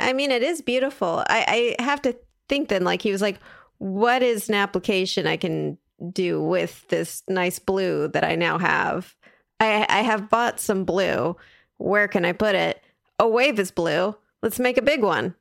[0.00, 1.24] I mean, it is beautiful.
[1.28, 2.16] I, I have to
[2.48, 3.38] think then, like, he was like,
[3.78, 5.78] what is an application I can
[6.12, 9.16] do with this nice blue that I now have?
[9.60, 11.36] I, I have bought some blue.
[11.78, 12.82] Where can I put it?
[13.18, 14.14] A wave is blue.
[14.42, 15.34] Let's make a big one.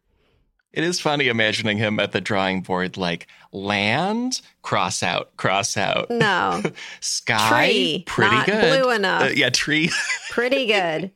[0.74, 6.10] It is funny imagining him at the drawing board, like land, cross out, cross out,
[6.12, 6.62] No,
[7.00, 8.82] sky, Tree, pretty not good.
[8.82, 9.24] blue enough.
[9.24, 9.90] Uh, yeah, tree.
[10.30, 11.12] pretty good.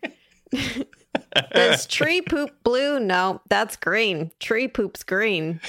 [1.54, 3.00] Does tree poop blue?
[3.00, 4.32] No, that's green.
[4.40, 5.60] Tree poops green.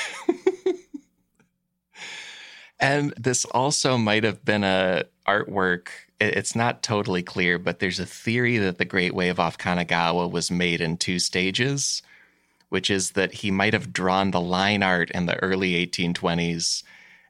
[2.81, 5.89] and this also might have been a artwork.
[6.23, 10.31] It- It's not totally clear, but there's a theory that the Great Wave off Kanagawa
[10.31, 12.03] was made in two stages,
[12.69, 16.83] which is that he might have drawn the line art in the early 1820s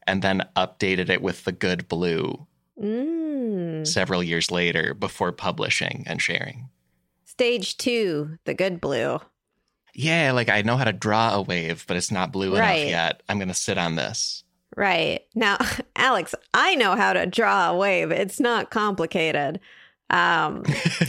[0.06, 2.46] and then updated it with the good blue
[2.80, 3.86] Mm.
[3.86, 6.68] several years later before publishing and sharing.
[7.24, 9.20] Stage two, the good blue.
[9.94, 12.78] Yeah, like I know how to draw a wave, but it's not blue Right.
[12.80, 13.22] enough yet.
[13.28, 14.41] I'm going to sit on this.
[14.76, 15.20] Right.
[15.34, 15.58] Now,
[15.96, 18.10] Alex, I know how to draw a wave.
[18.10, 19.60] It's not complicated.
[20.10, 20.64] Um,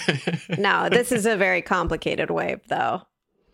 [0.58, 3.02] no, this is a very complicated wave, though.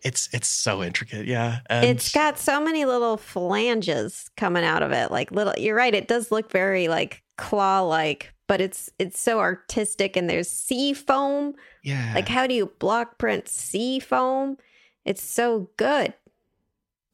[0.02, 1.60] it's it's so intricate, yeah.
[1.68, 5.10] And It's got so many little phalanges coming out of it.
[5.10, 9.40] Like little you're right, it does look very like claw like, but it's it's so
[9.40, 11.54] artistic and there's sea foam.
[11.82, 14.56] yeah, Like how do you block print sea foam?
[15.04, 16.14] It's so good.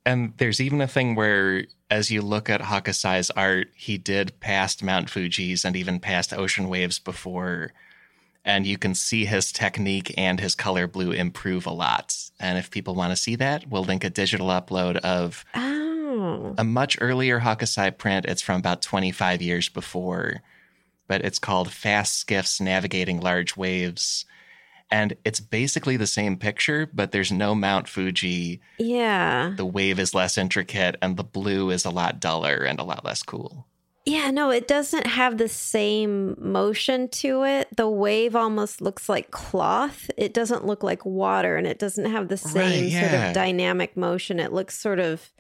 [0.04, 4.82] and there's even a thing where, as you look at Hokusai's art, he did past
[4.82, 7.72] Mount Fuji's and even past ocean waves before,
[8.44, 12.16] and you can see his technique and his color blue improve a lot.
[12.38, 16.54] And if people want to see that, we'll link a digital upload of Oh.
[16.56, 18.26] a much earlier Hokusai print.
[18.26, 20.42] It's from about 25 years before,
[21.08, 24.24] but it's called Fast Skiffs Navigating Large Waves.
[24.90, 28.60] And it's basically the same picture, but there's no Mount Fuji.
[28.78, 29.54] Yeah.
[29.56, 33.04] The wave is less intricate, and the blue is a lot duller and a lot
[33.04, 33.66] less cool.
[34.04, 37.66] Yeah, no, it doesn't have the same motion to it.
[37.76, 40.08] The wave almost looks like cloth.
[40.16, 43.96] It doesn't look like water and it doesn't have the same Right, sort of dynamic
[43.96, 44.38] motion.
[44.38, 45.32] It looks sort of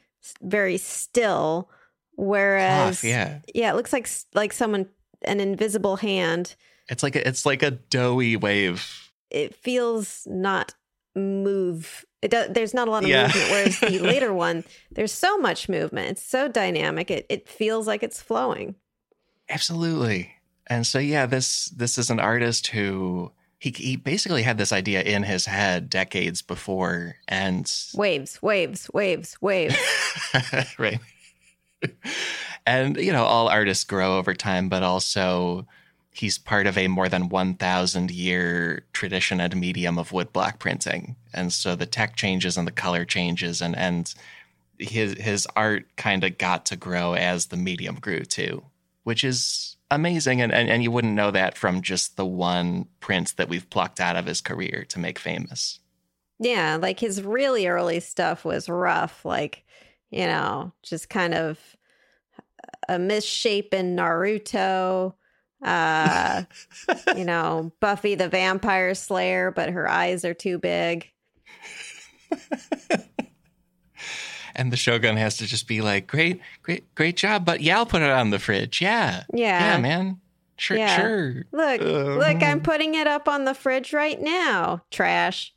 [0.42, 1.70] very still
[2.16, 3.38] whereas Cloth, yeah.
[3.54, 4.88] yeah, it looks like like someone
[5.22, 6.56] an invisible hand.
[6.88, 9.05] It's like a, it's like a doughy wave.
[9.30, 10.74] It feels not
[11.14, 12.04] move.
[12.22, 13.24] It does, there's not a lot of Yeah.
[13.26, 16.10] movement whereas the later one there's so much movement.
[16.10, 17.10] It's so dynamic.
[17.10, 18.74] It it feels like it's flowing.
[19.48, 20.32] Absolutely.
[20.66, 25.02] And so yeah, this this is an artist who he he basically had this idea
[25.02, 29.76] in his head decades before and Waves, waves, waves, waves.
[30.78, 30.98] right.
[32.66, 35.66] and you know, all artists grow over time, but also
[36.16, 41.16] he's part of a more than 1000 year tradition and medium of woodblock printing.
[41.32, 44.12] And so the tech changes and the color changes and and
[44.78, 48.64] his his art kind of got to grow as the medium grew too,
[49.04, 53.34] which is amazing and, and and you wouldn't know that from just the one print
[53.36, 55.80] that we've plucked out of his career to make famous.
[56.38, 59.64] Yeah, like his really early stuff was rough, like,
[60.10, 61.58] you know, just kind of
[62.88, 65.14] a misshapen Naruto,
[65.62, 66.42] uh,
[67.16, 71.10] you know, Buffy the Vampire Slayer, but her eyes are too big.
[74.54, 77.44] And the Shogun has to just be like, great, great, great job.
[77.44, 78.80] But yeah, I'll put it on the fridge.
[78.80, 79.24] Yeah.
[79.32, 79.74] Yeah.
[79.74, 80.18] Yeah, man.
[80.56, 80.96] Sure, Yeah.
[80.96, 81.44] sure.
[81.52, 84.82] Look, Um, look, I'm putting it up on the fridge right now.
[84.90, 85.52] Trash.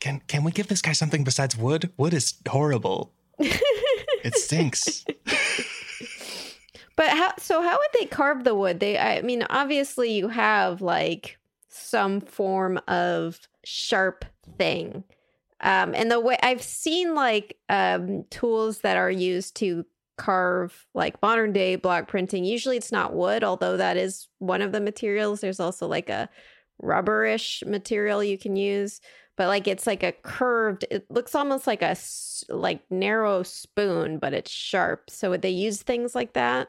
[0.00, 1.90] Can can we give this guy something besides wood?
[1.96, 3.14] Wood is horrible.
[3.38, 5.04] it stinks.
[6.96, 8.80] But how so how would they carve the wood?
[8.80, 14.24] They I mean obviously you have like some form of sharp
[14.58, 15.04] thing.
[15.60, 19.84] Um and the way I've seen like um tools that are used to
[20.18, 22.44] carve like modern day block printing.
[22.44, 25.40] Usually it's not wood, although that is one of the materials.
[25.40, 26.28] There's also like a
[26.80, 29.00] rubberish material you can use,
[29.36, 31.96] but like it's like a curved it looks almost like a
[32.48, 35.10] like narrow spoon, but it's sharp.
[35.10, 36.68] So would they use things like that?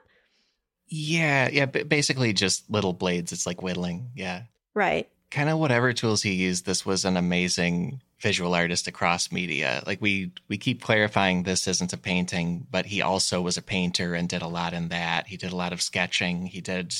[0.87, 1.65] Yeah, yeah.
[1.65, 3.31] Basically, just little blades.
[3.31, 4.11] It's like whittling.
[4.15, 4.43] Yeah.
[4.73, 5.09] Right.
[5.31, 6.65] Kind of whatever tools he used.
[6.65, 9.83] This was an amazing visual artist across media.
[9.87, 14.13] Like we we keep clarifying this isn't a painting, but he also was a painter
[14.13, 15.27] and did a lot in that.
[15.27, 16.45] He did a lot of sketching.
[16.45, 16.93] He did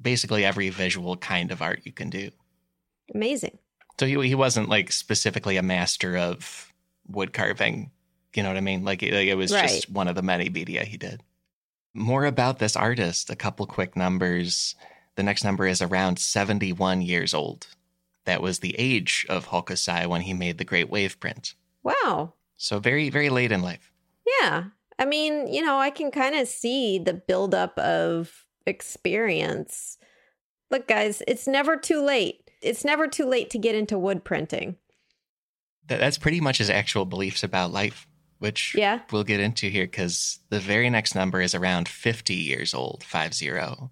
[0.00, 2.30] basically every visual kind of art you can do.
[3.14, 3.58] Amazing.
[3.98, 6.72] So he he wasn't like specifically a master of
[7.08, 7.90] wood carving.
[8.34, 8.84] You know what I mean?
[8.84, 11.22] Like, it- like it was just one of the many media he did.
[11.94, 14.74] More about this artist, a couple quick numbers.
[15.14, 17.68] The next number is around 71 years old.
[18.24, 21.54] That was the age of Hokusai when he made the Great Wave print.
[21.84, 22.34] Wow.
[22.56, 23.92] So very, very late in life.
[24.40, 24.64] Yeah.
[24.98, 29.98] I mean, you know, I can kind of see the buildup of experience.
[30.70, 32.50] Look, guys, it's never too late.
[32.62, 34.76] It's never too late to get into wood printing.
[35.86, 38.06] That's pretty much his actual beliefs about life,
[38.38, 39.00] which Yeah.
[39.10, 43.90] we'll get into here because the very next number is around 50 years old, 5-0.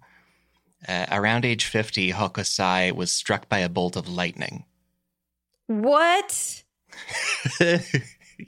[0.87, 4.65] Uh, around age 50, Hokusai was struck by a bolt of lightning.
[5.67, 6.63] What?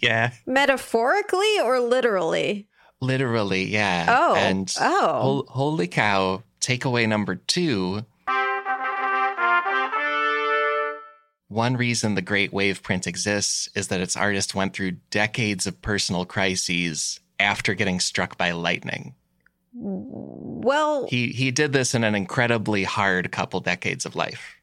[0.02, 2.68] yeah, Metaphorically or literally?
[3.02, 4.06] literally, yeah.
[4.10, 4.36] Oh.
[4.36, 5.22] And oh.
[5.22, 8.06] hol- holy cow, takeaway number two.
[11.48, 15.82] One reason the Great Wave print exists is that its artist went through decades of
[15.82, 19.14] personal crises after getting struck by lightning.
[19.74, 24.56] well, He he did this in an incredibly hard couple decades of life.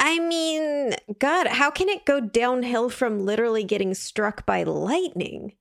[0.00, 5.54] I mean, God, how can it go downhill from literally getting struck by lightning?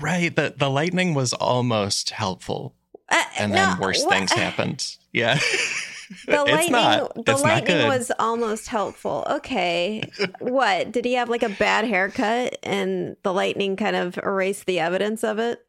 [0.00, 2.74] Right, the the lightning was almost helpful,
[3.10, 4.96] Uh, and no, then worse what- things happened.
[5.12, 5.38] Yeah,
[6.26, 7.24] The lightning, not.
[7.24, 9.26] the lightning was almost helpful.
[9.30, 14.66] Okay, what did he have like a bad haircut, and the lightning kind of erased
[14.66, 15.64] the evidence of it?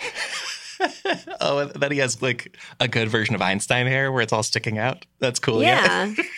[1.40, 4.78] oh, that he has like a good version of Einstein hair where it's all sticking
[4.78, 5.06] out.
[5.18, 5.62] That's cool.
[5.62, 6.12] Yeah.
[6.16, 6.24] yeah.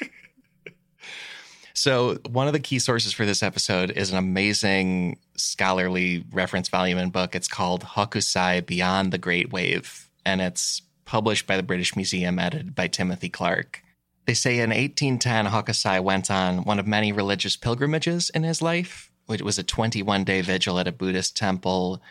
[1.77, 6.97] So, one of the key sources for this episode is an amazing scholarly reference volume
[6.97, 7.35] and book.
[7.35, 12.75] It's called Hokusai Beyond the Great Wave, and it's published by the British Museum, edited
[12.75, 13.83] by Timothy Clark.
[14.27, 19.11] They say in 1810, Hokusai went on one of many religious pilgrimages in his life,
[19.27, 22.03] which was a 21 day vigil at a Buddhist temple.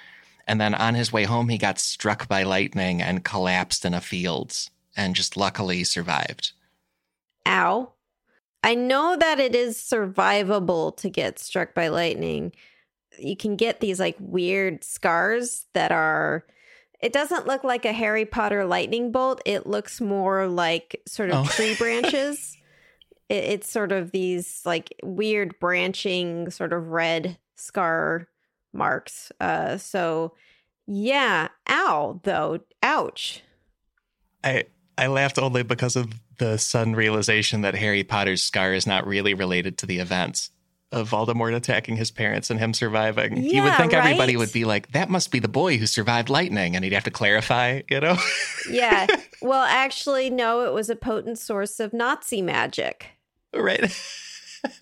[0.48, 4.02] And then on his way home, he got struck by lightning and collapsed in a
[4.02, 4.56] field
[4.96, 6.54] and just luckily survived.
[7.46, 7.92] Ow.
[8.64, 12.54] I know that it is survivable to get struck by lightning.
[13.20, 16.46] You can get these like weird scars that are
[17.02, 19.42] It doesn't look like a Harry Potter lightning bolt.
[19.46, 21.50] It looks more like sort of Oh.
[21.50, 22.58] tree branches.
[23.30, 28.28] It, it's sort of these like weird branching, sort of red scar
[28.74, 29.32] marks.
[29.40, 30.34] Uh, so
[30.88, 33.42] yeah, ow though, ouch.
[34.44, 34.66] I
[34.98, 39.34] I laughed only because of the sudden realization that Harry Potter's scar is not really
[39.34, 40.52] related to the events
[40.92, 43.38] of Voldemort attacking his parents and him surviving.
[43.38, 46.30] you would Yeah, think everybody would be like, "That must be the boy who survived
[46.30, 48.18] lightning," and he'd have to clarify, you know?
[48.70, 49.08] Yeah.
[49.42, 53.08] well, actually, no, it was a potent source of Nazi magic.
[53.54, 53.92] right?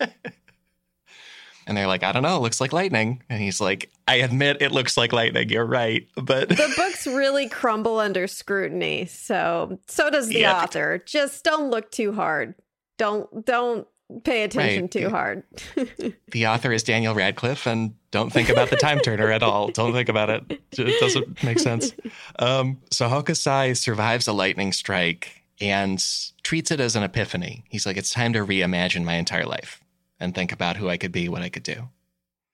[1.66, 4.58] and they're like, "I don't know, it looks like lightning," and he's like, "I admit
[4.60, 5.48] it looks like lightning.
[5.48, 10.62] You're right, but." The books really crumble under scrutiny, so so does the Yeah.
[10.62, 11.02] author.
[11.06, 12.54] Just don't look too hard.
[12.98, 13.86] Don't don't
[14.24, 14.90] pay attention Right.
[14.90, 15.42] too hard.
[16.30, 19.68] the author is Daniel Radcliffe, and don't think about the time turner at all.
[19.68, 20.60] Don't think about it.
[20.72, 21.92] It doesn't make sense.
[22.38, 26.04] Um, so Hokusai survives a lightning strike and
[26.42, 27.64] treats it as an epiphany.
[27.70, 29.80] He's like, it's time to reimagine my entire life
[30.20, 31.88] and think about who I could be, what I could do.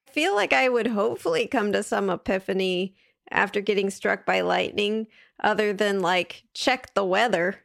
[0.07, 2.95] I feel like I would hopefully come to some epiphany
[3.29, 5.07] after getting struck by lightning,
[5.41, 7.59] other than like check the weather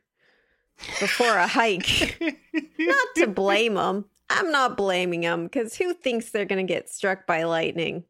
[1.00, 2.18] before a hike.
[2.78, 4.04] not to blame them.
[4.28, 8.04] I'm not blaming them because who thinks they're going to get struck by lightning?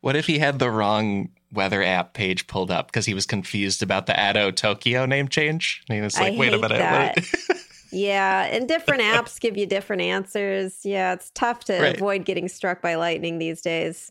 [0.00, 3.82] What if he had the wrong weather app page pulled up because he was confused
[3.82, 5.82] about the Edo Tokyo name change?
[5.88, 6.80] And he was I like, wait a minute.
[6.80, 7.24] what-
[7.92, 10.80] Yeah, and different apps give you different answers.
[10.84, 11.94] Yeah, it's tough to Right.
[11.96, 14.10] avoid getting struck by lightning these days.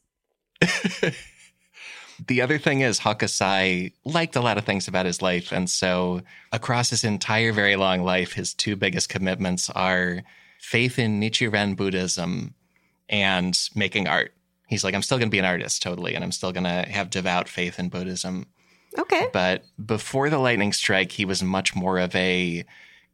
[2.28, 5.52] The other thing is Hokusai liked a lot of things about his life.
[5.52, 6.22] And so
[6.52, 10.24] across his entire very long life, his two biggest commitments are
[10.60, 12.54] faith in Nichiren Buddhism
[13.10, 14.34] and making art.
[14.68, 16.16] He's like, I'm still going to be an artist, totally.
[16.16, 18.48] And I'm still going to have devout faith in Buddhism.
[18.98, 19.28] Okay.
[19.32, 22.66] But before the lightning strike, he was much more of a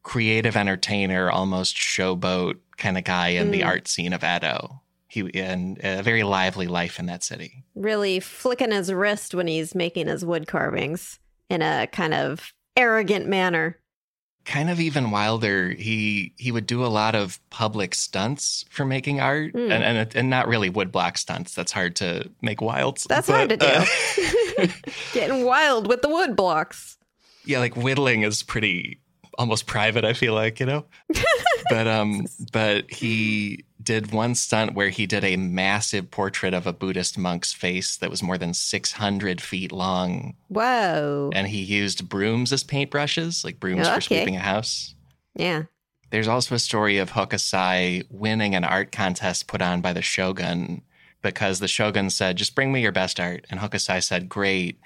[0.04, 3.66] creative entertainer, almost showboat kind of guy in the Mm.
[3.66, 4.82] art scene of Edo.
[5.12, 7.66] He and a very lively life in that city.
[7.76, 13.28] Really flicking his wrist when he's making his wood carvings in a kind of arrogant
[13.28, 13.78] manner.
[14.46, 19.20] kind of even wilder he he would do a lot of public stunts for making
[19.20, 19.70] art Mm.
[19.72, 23.28] and, and and not really woodblock stunts that's hard to make wild stunts.
[23.28, 23.68] That's hard to do.
[24.64, 24.68] uh,
[25.14, 26.98] Getting wild with the wood blocks.
[27.46, 29.00] yeah like whittling is pretty
[29.38, 30.86] almost private i feel like you know
[31.70, 36.74] but um but he did one stunt where he did a massive portrait of a
[36.74, 41.30] buddhist monk's face that was more than 600 feet long Whoa.
[41.34, 43.96] and he used brooms as paintbrushes like brooms Okay.
[43.96, 44.96] for sweeping a house
[45.36, 45.64] Yeah.
[46.12, 50.82] There's also a story of Hokusai winning an art contest put on by the shogun
[51.22, 53.46] because the shogun said, just bring me your best art.
[53.50, 54.78] And Hokusai said, great.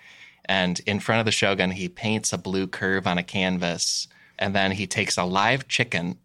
[0.46, 4.08] And in front of the shogun, he paints a blue curve on a canvas.
[4.38, 6.20] And then he takes a live chicken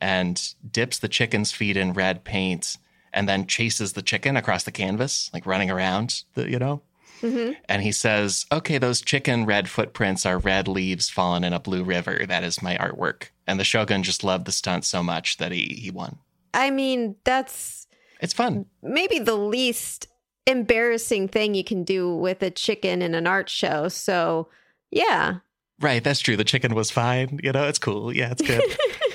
[0.00, 2.76] and dips the chicken's feet in red paint
[3.12, 6.80] and then chases the chicken across the canvas, like running around, the, you know?
[7.20, 11.58] hmm And he says, okay, those chicken red footprints are red leaves fallen in a
[11.60, 12.24] blue river.
[12.26, 13.24] That is my artwork.
[13.46, 16.18] And the shogun just loved the stunt so much that he, he won.
[16.54, 17.86] I mean, that's
[18.20, 18.66] It's fun.
[18.82, 20.06] maybe the least
[20.46, 23.88] embarrassing thing you can do with a chicken in an art show.
[23.88, 24.48] So,
[24.90, 25.36] yeah.
[25.80, 26.36] Right, that's true.
[26.36, 27.40] The chicken was fine.
[27.42, 28.14] You know, it's cool.
[28.14, 28.62] Yeah, it's good.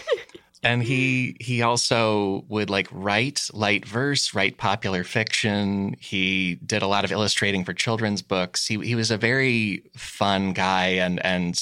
[0.66, 5.96] and he he also would like write light verse, write popular fiction.
[6.00, 8.68] He did a lot of illustrating for children's books.
[8.68, 11.58] He he was a very fun guy and and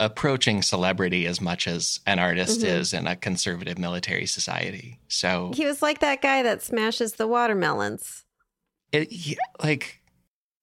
[0.00, 2.64] approaching celebrity as much as an artist Mhm.
[2.68, 5.00] is in a conservative military society.
[5.08, 8.24] So He was like that guy that smashes the watermelons.
[8.92, 10.00] it, yeah, like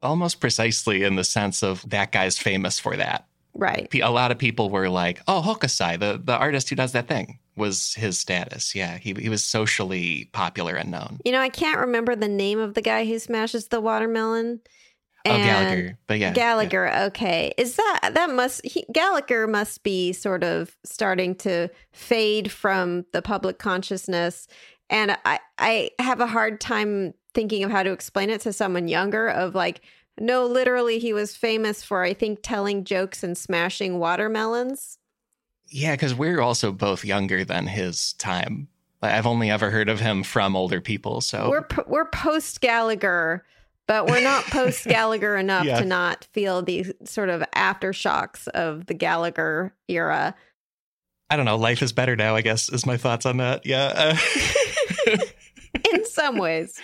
[0.01, 3.27] almost precisely in the sense of that guy's famous for that.
[3.53, 3.93] Right.
[3.95, 7.39] A lot of people were like, "Oh, Hokusai, the the artist who does that thing,"
[7.55, 8.75] was his status.
[8.75, 11.19] Yeah, he he was socially popular and known.
[11.25, 14.61] You know, I can't remember the name of the guy who smashes the watermelon.
[15.25, 17.53] oh, Gallagher, but yeah, Gallagher, okay.
[17.57, 23.21] Is that that must he, Gallagher must be sort of starting to fade from the
[23.21, 24.47] public consciousness
[24.89, 28.87] and I I have a hard time thinking of how to explain it to someone
[28.87, 29.81] younger of like
[30.19, 34.99] no literally he was famous for I think telling jokes and smashing watermelons.
[35.69, 38.67] Yeah, because we're also both younger than his time.
[39.01, 41.21] I've only ever heard of him from older people.
[41.21, 43.45] So We're po- we're post Gallagher,
[43.87, 45.79] but we're not post Gallagher enough Yeah.
[45.79, 50.33] to not feel the sort of aftershocks of the Gallagher era.
[51.29, 51.57] I don't know.
[51.57, 52.35] Life is better now.
[52.35, 53.65] I guess is my thoughts on that.
[53.65, 54.15] Yeah.
[55.07, 55.17] Uh,
[55.93, 56.79] in some ways.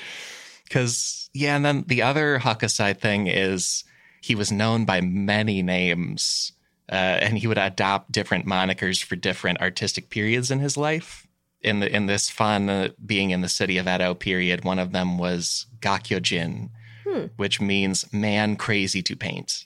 [0.64, 3.84] Because, yeah, and then the other Hokusai thing is
[4.22, 6.52] he was known by many names,
[6.96, 11.28] and he would adopt different monikers for different artistic periods in his life.
[11.62, 14.92] In the in this fun uh, being in the city of Edo period, one of
[14.92, 16.70] them was Gakyojin,
[17.08, 17.26] Hmm.
[17.36, 19.66] which means man crazy to paint.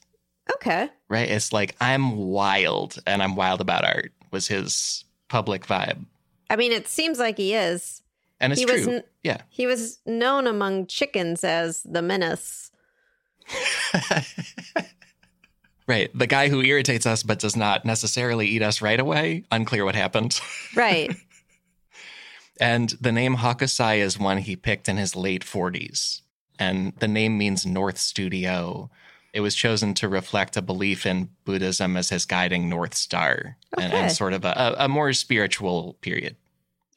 [0.56, 0.90] Okay.
[1.10, 1.30] Right?
[1.30, 6.06] It's like I'm wild and I'm wild about art was his public vibe.
[6.50, 8.02] I mean, it seems like he is.
[8.40, 8.94] And it's he true.
[8.94, 9.42] was yeah.
[9.50, 12.72] he was known among chickens as the menace.
[15.88, 16.10] right.
[16.18, 19.44] The guy who irritates us but does not necessarily eat us right away.
[19.52, 20.40] Unclear what happened.
[20.76, 21.16] Right.
[22.60, 26.22] And the name Hokusai is one he picked in his late 40s.
[26.58, 28.90] And the name means North Studio.
[29.34, 33.82] It was chosen to reflect a belief in Buddhism as his guiding North Star oh,
[33.82, 34.04] and, Okay.
[34.04, 36.38] and sort of a, a more spiritual period.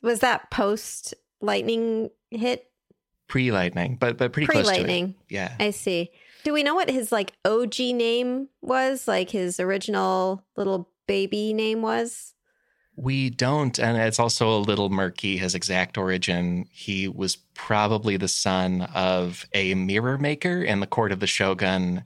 [0.01, 2.71] was that post lightning hit?
[3.27, 4.79] Pre lightning, but but pretty Pre close to it.
[4.79, 5.15] lightning.
[5.29, 5.55] Yeah.
[5.59, 6.11] I see.
[6.45, 9.07] Do we know what his like OG name was?
[9.09, 12.35] Like his original little baby name was?
[12.97, 16.67] We don't, and it's also a little murky his exact origin.
[16.73, 22.05] He was probably the son of a mirror maker in the court of the shogun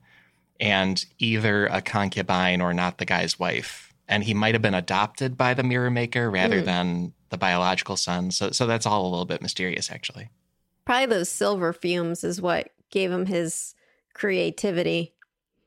[0.61, 3.93] and either a concubine or not the guy's wife.
[4.07, 6.67] And he might have been adopted by the mirror maker rather Hmm.
[6.67, 8.31] than the biological son.
[8.31, 10.29] So so that's all a little bit mysterious actually.
[10.85, 13.75] Probably those silver fumes is what gave him his
[14.23, 15.13] creativity.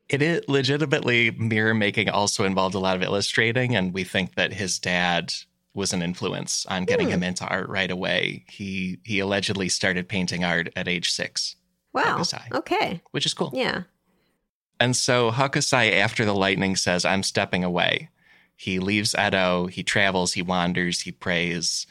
[0.08, 4.54] It is legitimately mirror making also involved a lot of illustrating, and we think that
[4.54, 5.34] his dad
[5.74, 7.14] was an influence on getting Hmm.
[7.16, 8.46] him into art right away.
[8.48, 11.58] He he allegedly started painting art at age six,
[11.94, 12.18] Wow.
[12.20, 12.52] Hokusai.
[12.54, 13.02] Okay.
[13.12, 13.52] which is cool.
[13.54, 13.82] Yeah.
[14.80, 18.10] And so Hokusai, after the lightning, says, I'm stepping away.
[18.56, 21.88] He leaves Edo, he travels, he wanders, he prays.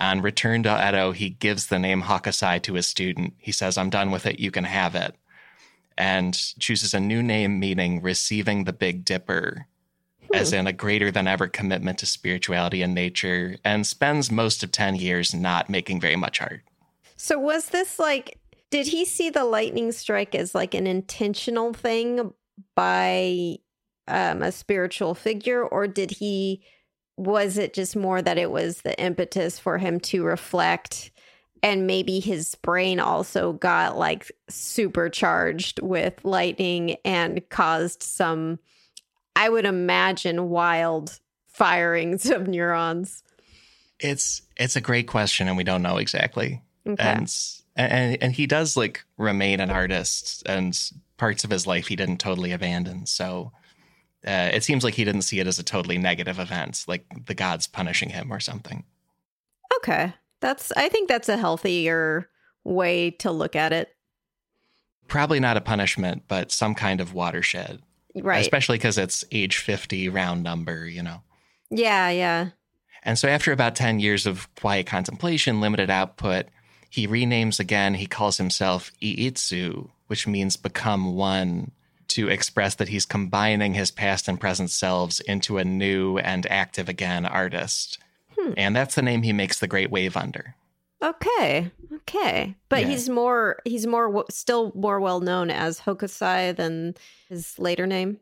[0.00, 3.34] On return to Edo, he gives the name Hokusai to his student.
[3.38, 5.14] He says, I'm done with it, you can have it.
[5.98, 9.66] And chooses a new name meaning receiving the Big Dipper,
[10.32, 14.70] as in a greater than ever commitment to spirituality and nature, and spends most of
[14.70, 16.62] 10 years not making very much art.
[17.16, 18.38] So was this like
[18.70, 22.32] did he see the lightning strike as like an intentional thing
[22.74, 23.56] by
[24.06, 26.62] um, a spiritual figure or did he
[27.16, 31.10] was it just more that it was the impetus for him to reflect
[31.62, 38.58] and maybe his brain also got like supercharged with lightning and caused some
[39.36, 43.22] i would imagine wild firings of neurons
[44.00, 46.62] It's it's a great question, and we don't know exactly.
[46.86, 47.28] okay and
[47.76, 50.78] and and he does like remain an artist and
[51.16, 53.50] parts of his life he didn't totally abandon so
[54.26, 57.34] uh, it seems like he didn't see it as a totally negative event like the
[57.34, 58.84] gods punishing him or something
[59.78, 60.12] Okay.
[60.40, 62.28] That's I think that's a healthier
[62.64, 63.88] way to look at it.
[65.06, 67.80] probably not a punishment but some kind of watershed
[68.14, 68.40] Right.
[68.40, 71.22] especially because it's age 50 round number you know
[71.70, 72.48] yeah, yeah.
[73.04, 76.46] and so after about 10 years of quiet contemplation limited output
[76.90, 81.70] he renames again he calls himself iitsu which means become one
[82.08, 86.88] to express that he's combining his past and present selves into a new and active
[86.88, 87.98] again artist
[88.40, 88.52] Hmm.
[88.56, 90.54] and that's the name he makes the great wave under
[91.02, 91.70] Okay.
[91.94, 92.56] Okay.
[92.68, 92.88] But Yeah.
[92.88, 96.94] he's more he's more still more well known as Hokusai than
[97.28, 98.18] his later name.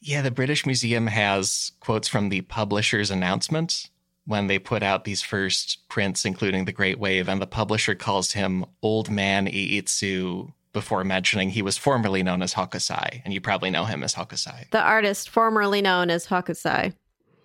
[0.00, 3.90] Yeah, the British Museum has quotes from the publisher's announcement
[4.24, 8.32] when they put out these first prints, including The Great Wave, and the publisher calls
[8.32, 13.70] him Old Man Iitsu before mentioning he was formerly known as Hokusai, and you probably
[13.70, 14.68] know him as Hokusai.
[14.70, 16.92] The artist formerly known as Hokusai.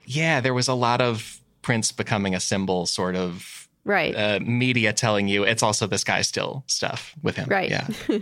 [0.05, 4.16] Yeah, there was a lot of prints becoming a symbol, sort of Right.
[4.16, 7.49] uh, media telling you it's also this guy still stuff with him.
[7.49, 7.70] right.
[7.70, 7.88] Yeah.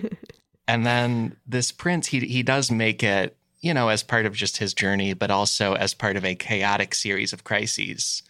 [0.67, 4.57] And then this Prince, he he does make it, you know, as part of just
[4.57, 8.21] his journey, but also as part of a chaotic series of crises.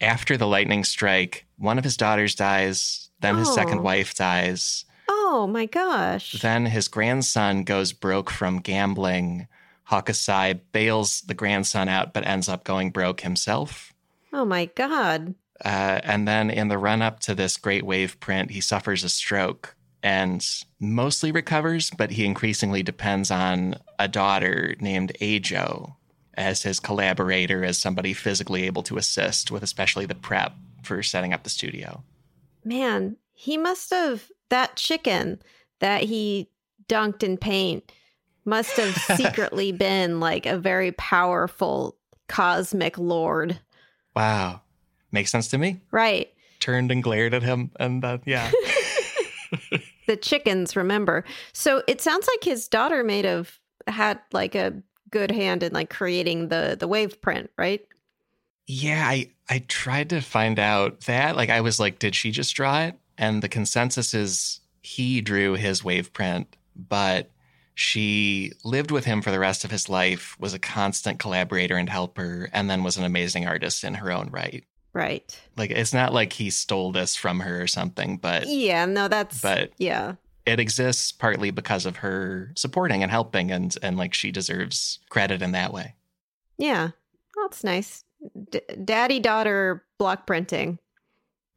[0.00, 3.82] After the lightning strike, one of his daughters dies, then his second Oh.
[3.82, 6.32] wife dies, oh my gosh.
[6.40, 9.48] then his grandson goes broke from gambling.
[9.90, 13.92] Hokusai bails the grandson out, but ends up going broke himself.
[14.32, 15.34] Oh my god.
[15.64, 19.08] Uh, and then in the run up to this great wave print, he suffers a
[19.08, 20.44] stroke and
[20.80, 25.96] mostly recovers, but he increasingly depends on a daughter named Ajo
[26.34, 31.32] as his collaborator, as somebody physically able to assist with especially the prep for setting
[31.32, 32.02] up the studio.
[32.64, 35.40] Man, he must have that chicken
[35.80, 36.48] that he
[36.88, 37.92] dunked in paint
[38.44, 41.96] must have secretly been like a very powerful
[42.28, 43.60] cosmic lord.
[44.14, 44.60] Wow.
[45.10, 45.80] Makes sense to me.
[45.90, 46.32] Right.
[46.60, 47.70] Turned and glared at him.
[47.78, 48.50] And uh, yeah.
[50.06, 51.24] The chickens, remember.
[51.52, 54.74] So it sounds like his daughter may have had like a
[55.10, 57.86] good hand in like creating the the wave print, right?
[58.66, 61.36] Yeah, I I tried to find out that.
[61.36, 62.96] Like I was like, did she just draw it?
[63.16, 67.30] And the consensus is he drew his wave print, but
[67.82, 71.88] she lived with him for the rest of his life, was a constant collaborator and
[71.88, 74.64] helper, and then was an amazing artist in her own right.
[74.92, 75.36] Right.
[75.56, 79.40] Like it's not like he stole this from her or something, but Yeah, no, that's
[79.40, 80.14] but yeah.
[80.46, 85.42] it exists partly because of her supporting and helping and and like she deserves credit
[85.42, 85.94] in that way.
[86.58, 86.90] Yeah.
[87.40, 88.04] That's nice.
[88.50, 90.78] D- daddy daughter block printing.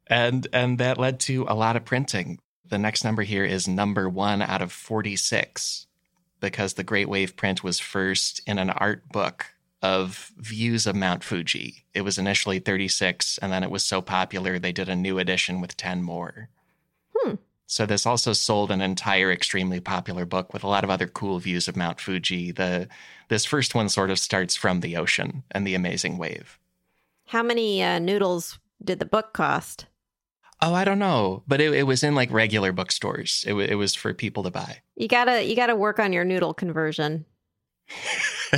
[0.08, 2.40] And and that led to a lot of printing.
[2.64, 5.85] The next number here is number 1 out of 46
[6.50, 9.46] because the Great Wave print was first in an art book
[9.82, 11.84] of views of Mount Fuji.
[11.92, 15.60] It was initially 36 and then it was so popular they did a new edition
[15.60, 16.48] with 10 more.
[17.12, 17.34] Hmm.
[17.66, 21.40] So this also sold an entire extremely popular book with a lot of other cool
[21.40, 22.52] views of Mount Fuji.
[22.52, 22.86] The
[23.28, 26.60] this first one sort of starts from the ocean and the amazing wave.
[27.26, 29.86] How many uh, noodles did the book cost?
[30.60, 33.44] Oh, I don't know, but it, it was in like regular bookstores.
[33.46, 34.80] It, w- it was for people to buy.
[34.94, 37.26] You gotta you gotta work on your noodle conversion.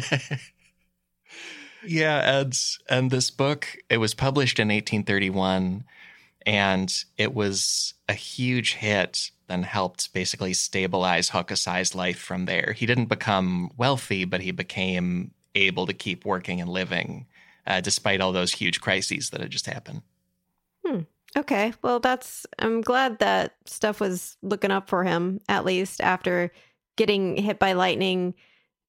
[1.84, 5.84] yeah, Ed's and this book it was published in 1831,
[6.46, 9.30] and it was a huge hit.
[9.48, 12.74] Then helped basically stabilize Hokusai's life from there.
[12.76, 17.26] He didn't become wealthy, but he became able to keep working and living,
[17.66, 20.02] uh, despite all those huge crises that had just happened.
[21.36, 21.72] Okay.
[21.82, 26.52] Well, that's I'm glad that stuff was looking up for him at least after
[26.96, 28.34] getting hit by lightning,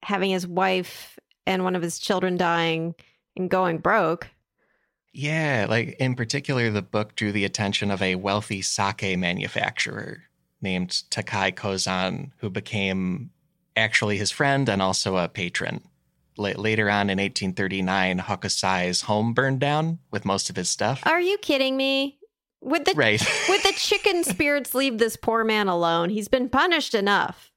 [0.04, 2.96] having his wife and one of his children dying
[3.36, 4.28] and going broke.
[5.12, 10.24] Yeah, like in particular, the book drew the attention of a wealthy sake manufacturer
[10.62, 13.32] named Takai Kozan, who became
[13.76, 15.82] actually his friend and also a patron.
[16.38, 21.02] La- later on in 1839, Hokusai's home burned down with most of his stuff.
[21.06, 22.19] Are you kidding me?
[22.62, 23.22] Would the right.
[23.50, 26.10] would the chicken spirits leave this poor man alone?
[26.10, 27.52] He's been punished enough.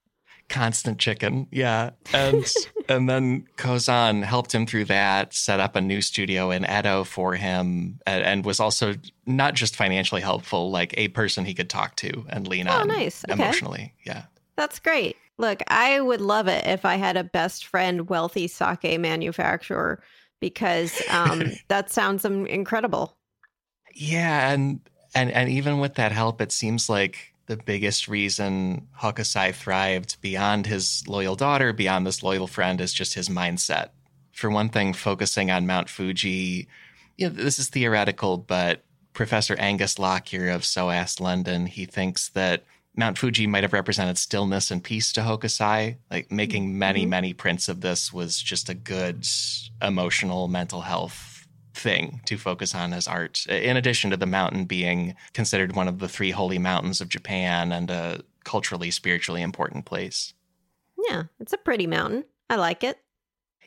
[0.48, 1.46] Constant chicken.
[1.50, 1.90] Yeah.
[2.12, 2.44] And
[2.88, 7.34] and then Kozan helped him through that, set up a new studio in Edo for
[7.34, 8.94] him, and, and was also
[9.26, 12.88] not just financially helpful, like a person he could talk to and lean Oh, on
[12.88, 13.24] nice.
[13.24, 13.32] Okay.
[13.42, 13.94] emotionally.
[14.04, 14.24] Yeah.
[14.56, 15.16] That's great.
[15.38, 20.02] Look, I would love it if I had a best friend, wealthy sake manufacturer,
[20.40, 23.16] because um, that sounds incredible.
[23.94, 24.80] Yeah, and
[25.14, 30.66] and and even with that help, it seems like the biggest reason Hokusai thrived beyond
[30.66, 33.88] his loyal daughter, beyond this loyal friend, is just his mindset.
[34.32, 36.68] For one thing, focusing on Mount Fuji,
[37.18, 42.64] you know, this is theoretical, but Professor Angus Lockyer of SOAS London, he thinks that
[42.96, 45.96] Mount Fuji might have represented stillness and peace to Hokusai.
[46.10, 47.08] Like making many, Mhm.
[47.10, 49.26] many prints of this was just a good
[49.82, 51.31] emotional, mental health
[51.74, 53.46] thing to focus on as art.
[53.46, 57.72] In addition to the mountain being considered one of the three holy mountains of Japan
[57.72, 60.34] and a culturally, spiritually important place.
[61.08, 62.24] Yeah, it's a pretty mountain.
[62.50, 62.98] I like it.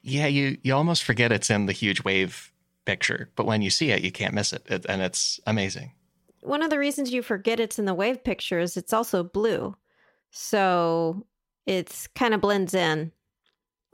[0.02, 2.52] Yeah, you you almost forget it's in the huge wave
[2.86, 5.94] picture, but when you see it, you can't miss it, it and it's amazing.
[6.42, 9.76] One of the reasons you forget it's in the wave picture is it's also blue.
[10.30, 11.26] So
[11.66, 13.12] it's kind of blends in.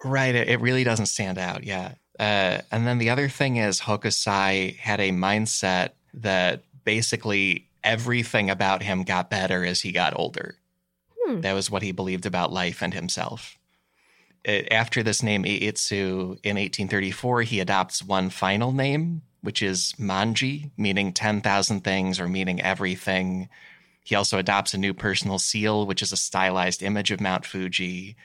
[0.03, 0.35] Right.
[0.35, 1.63] It, it really doesn't stand out.
[1.63, 1.93] Yeah.
[2.21, 8.83] Uh, and then the other thing is Hokusai had a mindset that basically everything about
[8.83, 10.55] him got better as he got older.
[11.19, 11.41] Hmm.
[11.41, 13.57] That was what he believed about life and himself.
[14.47, 20.69] Uh, After this name Iitsu in 1834, he adopts one final name, which is Manji,
[20.77, 23.49] meaning 10,000 things or meaning everything.
[24.03, 28.15] He also adopts a new personal seal, which is a stylized image of Mount Fuji.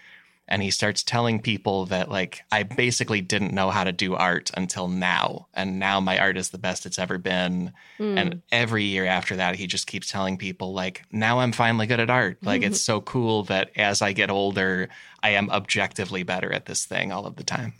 [0.49, 4.51] And he starts telling people that, like, I basically didn't know how to do art
[4.55, 5.49] until now.
[5.55, 7.73] And now my art is the best it's ever been.
[7.99, 8.19] Mm.
[8.19, 11.99] And every year after that, he just keeps telling people, like, now I'm finally good
[11.99, 12.39] at art.
[12.43, 14.89] Like, it's so cool that as I get older,
[15.23, 17.75] I am objectively better at this thing all of the time.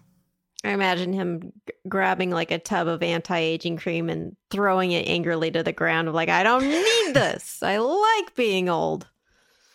[0.65, 5.53] I imagine him g- grabbing like a tub of anti-aging cream and throwing it angrily
[5.53, 7.63] to the ground of like, I don't need this.
[7.63, 9.07] I like being old.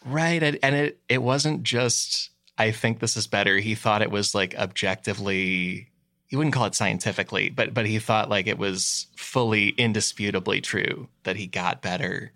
[0.05, 0.43] Right.
[0.43, 2.30] And, and it, it wasn't just,
[2.61, 3.57] I think this is better.
[3.57, 5.89] He thought it was like objectively,
[6.27, 11.07] he wouldn't call it scientifically, but, but he thought like it was fully indisputably true
[11.23, 12.31] that he got better.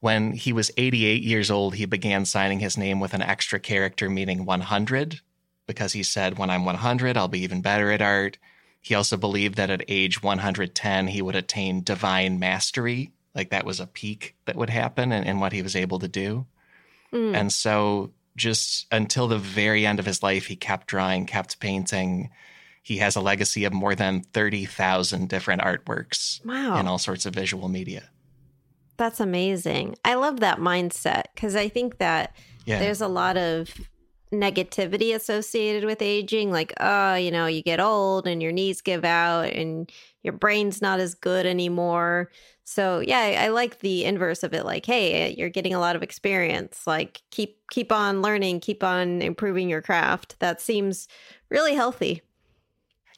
[0.00, 4.08] When he was 88 years old, he began signing his name with an extra character
[4.08, 5.20] meaning 100
[5.66, 8.38] because he said, when I'm 100, I'll be even better at art.
[8.80, 13.12] He also believed that at age 110, he would attain divine mastery.
[13.34, 16.46] Like that was a peak that would happen and, what he was able to do.
[17.12, 17.34] Mm.
[17.34, 22.30] And so just until the very end of his life, he kept drawing, kept painting.
[22.82, 26.78] He has a legacy of more than 30,000 different artworks Wow.
[26.78, 28.10] in all sorts of visual media.
[28.96, 29.96] That's amazing.
[30.04, 32.34] I love that mindset because I think that
[32.64, 32.78] Yeah.
[32.78, 33.68] there's a lot of
[34.32, 36.50] negativity associated with aging.
[36.50, 39.90] Like, oh, you know, you get old and your knees give out and
[40.22, 42.30] your brain's not as good anymore.
[42.68, 44.64] So yeah, I, I like the inverse of it.
[44.64, 46.84] Like, hey, you're getting a lot of experience.
[46.84, 50.38] Like, keep keep on learning, keep on improving your craft.
[50.40, 51.06] That seems
[51.48, 52.22] really healthy.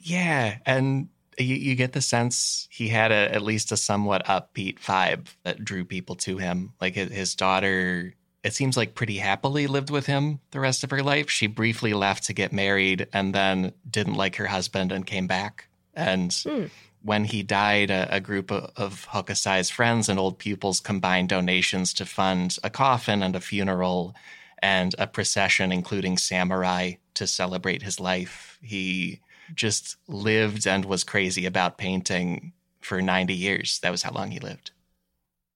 [0.01, 4.80] Yeah, and you, you get the sense he had a, at least a somewhat upbeat
[4.80, 6.74] vibe that drew people to him.
[6.78, 10.90] Like his, his daughter, it seems like pretty happily lived with him the rest of
[10.90, 11.30] her life.
[11.30, 15.68] She briefly left to get married and then didn't like her husband and came back.
[15.94, 16.66] And Hmm.
[17.03, 21.92] When he died, a, a group of, of Hokusai's friends and old pupils combined donations
[21.94, 24.14] to fund a coffin and a funeral
[24.61, 28.59] and a procession, including samurai, to celebrate his life.
[28.62, 29.20] He
[29.55, 33.78] just lived and was crazy about painting for 90 years.
[33.80, 34.72] That was how long he lived.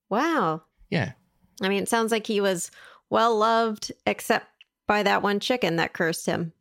[0.09, 0.63] Wow.
[0.91, 1.13] Yeah.
[1.61, 2.71] I mean, it sounds like he was
[3.11, 4.47] well loved, except
[4.87, 6.53] by that one chicken that cursed him.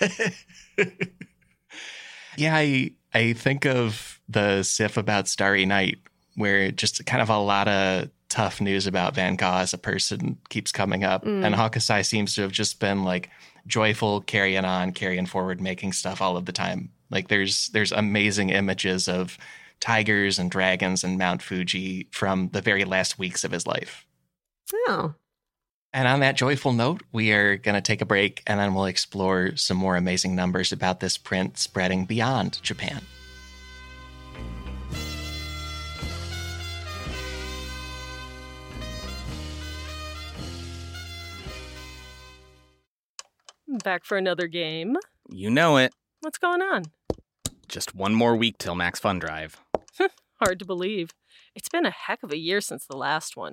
[2.36, 5.98] yeah, I I think of the Sif about Starry Night,
[6.36, 10.38] where just kind of a lot of tough news about Van Gogh as a person
[10.48, 11.24] keeps coming up.
[11.24, 11.44] Mm.
[11.44, 13.28] And Hokusai seems to have just been like
[13.66, 16.90] joyful, carrying on, carrying forward, making stuff all of the time.
[17.10, 19.36] Like there's there's amazing images of
[19.80, 24.06] tigers and dragons and Mount Fuji from the very last weeks of his life.
[24.88, 25.14] Oh,
[25.94, 28.86] And on that joyful note, we are going to take a break and then we'll
[28.86, 33.02] explore some more amazing numbers about this print spreading beyond Japan.
[43.84, 44.96] Back for another game.
[45.28, 45.92] You know it.
[46.20, 46.84] What's going on?
[47.68, 49.60] Just one more week till Max Fun Drive.
[50.40, 51.10] Hard to believe.
[51.54, 53.52] It's been a heck of a year since the last one.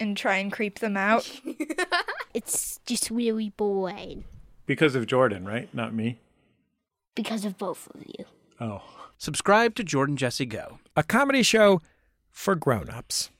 [0.00, 1.30] and try and creep them out.
[2.34, 4.24] It's just really boring
[4.66, 5.72] Because of Jordan, right?
[5.72, 6.20] Not me.
[7.14, 8.26] because of both of you.
[8.60, 8.82] Oh.
[9.16, 10.78] Subscribe to Jordan Jesse Go.
[10.94, 11.80] A comedy show
[12.30, 13.30] for grown-ups.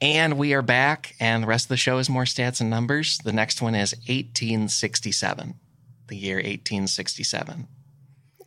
[0.00, 3.18] And we are back, and the rest of the show is more stats and numbers.
[3.18, 5.54] The next one is 1867,
[6.08, 7.68] the year 1867.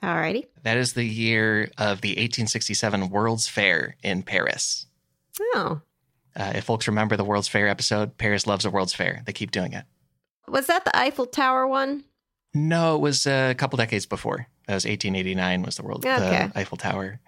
[0.01, 0.47] alrighty.
[0.63, 4.87] That is the year of the 1867 World's Fair in Paris.
[5.53, 5.81] Oh,
[6.35, 9.21] Uh, if folks remember the World's Fair episode, Paris loves a World's Fair.
[9.25, 9.85] They keep doing it.
[10.47, 12.03] was that the Eiffel Tower one?
[12.53, 14.47] No, it was uh, a couple decades before.
[14.67, 16.49] That was 1889 was the World Okay.
[16.53, 17.19] the Eiffel Tower.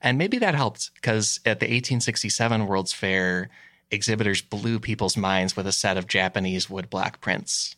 [0.00, 3.48] And maybe that helped because at the 1867 World's Fair,
[3.90, 7.74] exhibitors blew people's minds with a set of Japanese woodblock prints.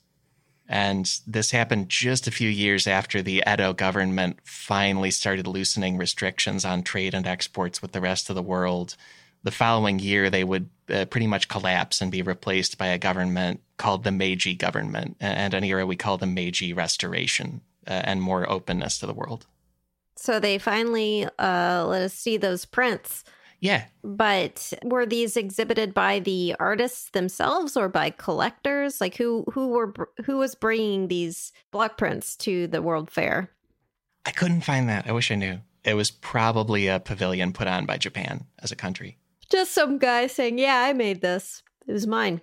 [0.69, 6.65] And this happened just a few years after the Edo government finally started loosening restrictions
[6.65, 8.97] on trade and exports with the rest of the world.
[9.43, 13.61] The following year, they would uh, pretty much collapse and be replaced by a government
[13.79, 18.51] called the Meiji government, and an era we call the Meiji Restoration, uh, and more
[18.51, 19.47] openness to the world.
[20.17, 23.25] So they finally uh, let us see those prints.
[23.61, 29.03] Yeah, But were these exhibited by the artists themselves or by collectors?
[29.03, 29.93] Like who who were
[30.25, 33.51] who was bringing these block prints to the World Fair?
[34.25, 35.07] I couldn't find that.
[35.07, 35.61] I wish I knew.
[35.85, 39.19] It was probably a pavilion put on by Japan as a country.
[39.51, 41.63] Just some guy saying, "Yeah, I made this.
[41.87, 42.41] It was mine.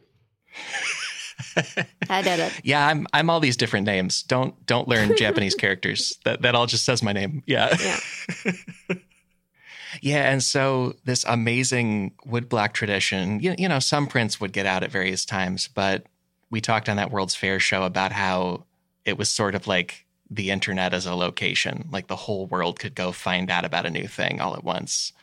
[2.10, 4.24] I did it." Yeah, I'm I'm all these different names.
[4.24, 6.18] Don't don't learn Japanese characters.
[6.26, 7.43] That that all just says my name.
[7.45, 7.76] Yeah.
[7.80, 8.53] Yeah.
[10.01, 14.84] yeah, and so this amazing woodblock tradition, you, you know, some prints would get out
[14.84, 16.05] at various times, but
[16.49, 18.66] we talked on that World's Fair show about how
[19.05, 22.95] it was sort of like the internet as a location, like the whole world could
[22.95, 25.14] go find out about a new thing all at once.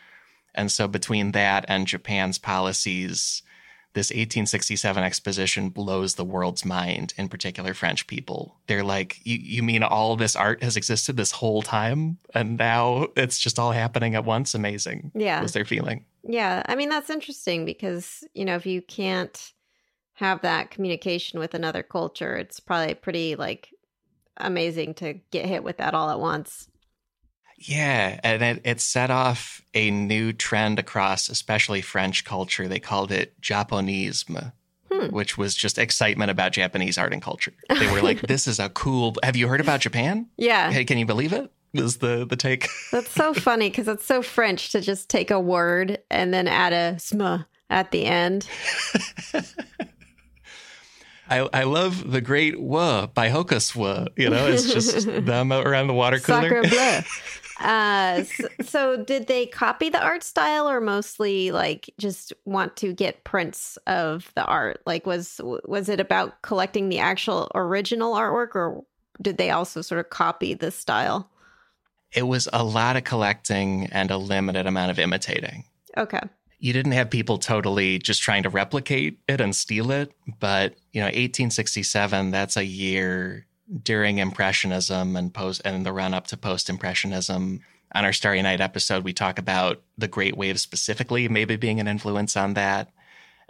[0.54, 3.42] And so between that and Japan's policies,
[3.94, 8.56] this 1867 exposition blows the world's mind, in particular French people.
[8.66, 12.18] They're like, you, you mean all this art has existed this whole time?
[12.34, 14.54] And now it's just all happening at once?
[14.54, 15.12] Amazing.
[15.14, 15.40] Yeah.
[15.40, 16.04] Was their feeling.
[16.24, 16.64] Yeah.
[16.66, 19.52] I mean, that's interesting because, you know, if you can't
[20.14, 23.70] have that communication with another culture, it's probably pretty like
[24.36, 26.68] amazing to get hit with that all at once.
[27.56, 32.68] Yeah, and it, it set off a new trend across, especially French culture.
[32.68, 34.52] They called it Japonisme,
[34.92, 35.06] Hmm.
[35.06, 37.52] which was just excitement about Japanese art and culture.
[37.68, 40.28] They were like, "This is a cool." Have you heard about Japan?
[40.36, 40.70] Yeah.
[40.70, 41.50] Hey, can you believe it?
[41.72, 42.68] Was the the take?
[42.92, 46.72] That's so funny because it's so French to just take a word and then add
[46.72, 48.46] a sma at the end.
[51.28, 54.08] I, I love the great "wa" by Hokaswa.
[54.16, 56.42] You know, it's just them around the water cooler.
[56.42, 57.00] Sacre bleu.
[57.60, 62.92] Uh, so, so did they copy the art style or mostly like just want to
[62.92, 64.82] get prints of the art?
[64.86, 68.84] Like was was it about collecting the actual original artwork or
[69.22, 71.30] did they also sort of copy the style?
[72.12, 75.64] It was a lot of collecting and a limited amount of imitating.
[75.96, 76.20] Okay.
[76.58, 81.00] you didn't have people totally just trying to replicate it and steal it but you
[81.00, 83.46] know 1867 that's a year
[83.82, 87.60] during impressionism and post and the run up to post impressionism
[87.94, 91.88] on our starry night episode we talk about the great wave specifically maybe being an
[91.88, 92.90] influence on that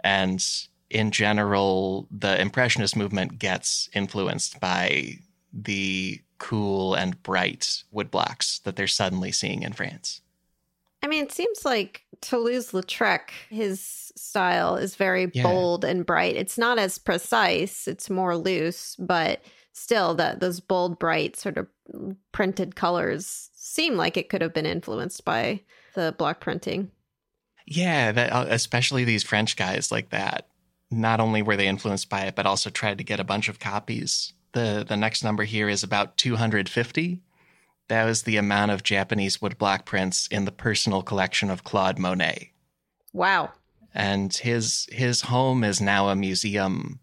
[0.03, 5.17] and in general the impressionist movement gets influenced by
[5.51, 10.21] the cool and bright woodblocks that they're suddenly seeing in france
[11.03, 15.43] I mean, it seems like Toulouse-Lautrec, his style is very Yeah.
[15.43, 16.35] bold and bright.
[16.35, 19.43] It's not as precise; it's more loose, but
[19.75, 21.67] still, that those bold, bright, sort of
[22.31, 25.61] printed colors seem like it could have been influenced by
[25.93, 26.91] the block printing.
[27.67, 30.47] Yeah, that, uh, especially these French guys like that.
[30.91, 33.59] Not only were they influenced by it, but also tried to get a bunch of
[33.59, 34.33] copies.
[34.53, 37.21] The the next number here is about 250.
[37.87, 42.51] That was the amount of Japanese woodblock prints in the personal collection of Claude Monet.
[43.13, 43.51] Wow.
[43.93, 46.99] And his his home is now a museum,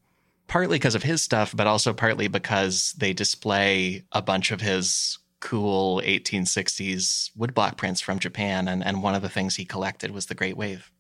[0.53, 5.19] partly because of his stuff, but also partly because they display a bunch of his
[5.41, 8.69] cool 1860s woodblock prints from Japan.
[8.69, 10.91] And, and one of the things he collected was the Great Wave.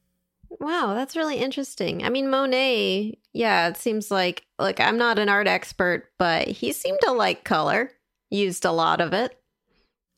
[0.59, 2.03] Wow, that's really interesting.
[2.03, 6.73] I mean, Monet, yeah, it seems like like I'm not an art expert, but he
[6.73, 7.93] seemed to like color.
[8.31, 9.39] Used a lot of it.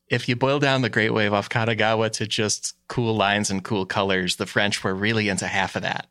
[0.07, 3.85] if you boil down the Great Wave off Kanagawa to just cool lines and cool
[3.85, 6.07] colors, the French were really into half of that.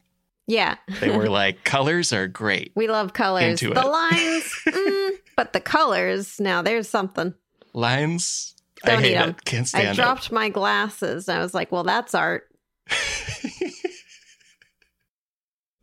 [0.46, 0.76] Yeah.
[1.00, 2.72] They were like, colors are great.
[2.74, 3.62] We love colors.
[3.62, 3.86] Into the it.
[3.86, 7.34] lines, mm, but the colors, now there's something.
[7.72, 9.28] Lines, I Don't hate eat 'em.
[9.30, 9.44] it.
[9.44, 9.90] Can't stand it.
[9.90, 12.48] I dropped my glasses and I was like, well, that's art.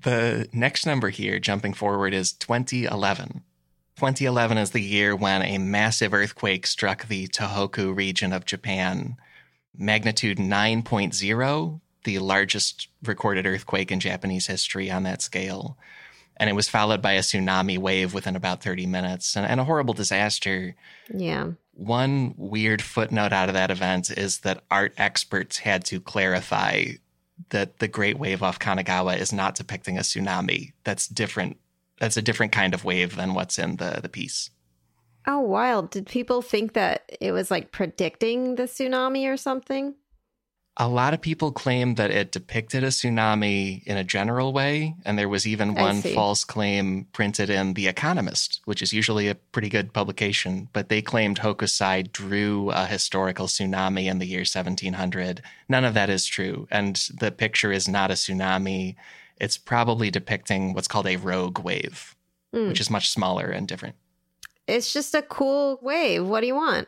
[0.03, 3.43] the next number here, jumping forward, is 2011.
[3.97, 9.15] 2011 is the year when a massive earthquake struck the Tohoku region of Japan.
[9.77, 15.77] Magnitude 9.0, the largest recorded earthquake in Japanese history on that scale.
[16.37, 19.63] And it was followed by a tsunami wave within about 30 minutes and, and a
[19.63, 20.75] horrible disaster.
[21.13, 21.51] Yeah.
[21.73, 26.85] One weird footnote out of that event is that art experts had to clarify
[27.49, 30.73] that the Great Wave off Kanagawa is not depicting a tsunami.
[30.83, 31.57] That's different.
[31.99, 34.49] That's a different kind of wave than what's in the, the piece.
[35.27, 35.91] Oh, wild.
[35.91, 39.95] Did people think that it was like predicting the tsunami or something?
[40.77, 45.19] A lot of people claim that it depicted a tsunami in a general way, and
[45.19, 49.67] there was even one false claim printed in The Economist, which is usually a pretty
[49.67, 50.69] good publication.
[50.71, 55.41] But they claimed Hokusai drew a historical tsunami in the year 1700.
[55.67, 58.95] None of that is true, and the picture is not a tsunami.
[59.41, 62.15] It's probably depicting what's called a rogue wave,
[62.53, 62.69] Hmm.
[62.69, 63.95] which is much smaller and different.
[64.67, 66.25] It's just a cool wave.
[66.25, 66.87] What do you want?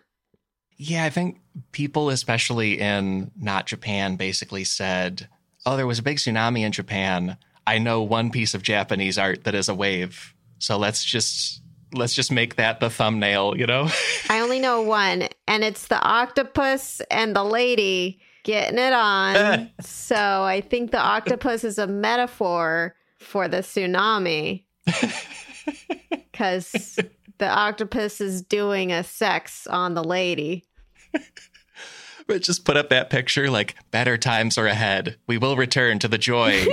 [0.85, 1.39] Yeah, I think
[1.71, 5.29] people, especially in not Japan, basically said,
[5.65, 7.37] Oh, there was a big tsunami in Japan.
[7.65, 10.33] I know one piece of Japanese art that is a wave.
[10.59, 11.61] So let's just
[11.93, 13.87] let's just make that the thumbnail, you know?
[14.29, 19.69] I only know one, and it's the octopus and the lady getting it on.
[19.79, 24.65] so I think the octopus is a metaphor for the tsunami
[26.09, 26.99] because
[27.37, 30.65] the octopus is doing a sex on the lady.
[32.27, 35.17] but just put up that picture like better times are ahead.
[35.27, 36.65] We will return to the joy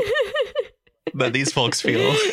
[1.15, 2.15] that these folks feel.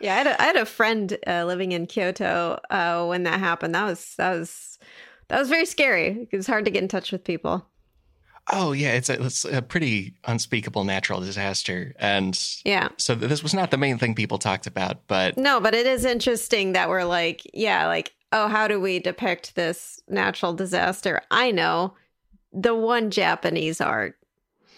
[0.00, 3.40] Yeah, I had a, I had a friend uh, living in Kyoto uh, when that
[3.40, 3.74] happened.
[3.74, 4.78] That was that was
[5.26, 6.28] that was very scary.
[6.30, 7.66] It was hard to get in touch with people.
[8.52, 12.90] Oh yeah, it's a, it's a pretty unspeakable natural disaster, and Yeah.
[12.96, 16.04] so this was not the main thing people talked about, but No, but it is
[16.04, 21.22] interesting that we're like, yeah, like, oh, how do we depict this natural disaster?
[21.30, 21.94] I know
[22.52, 24.16] the one Japanese art.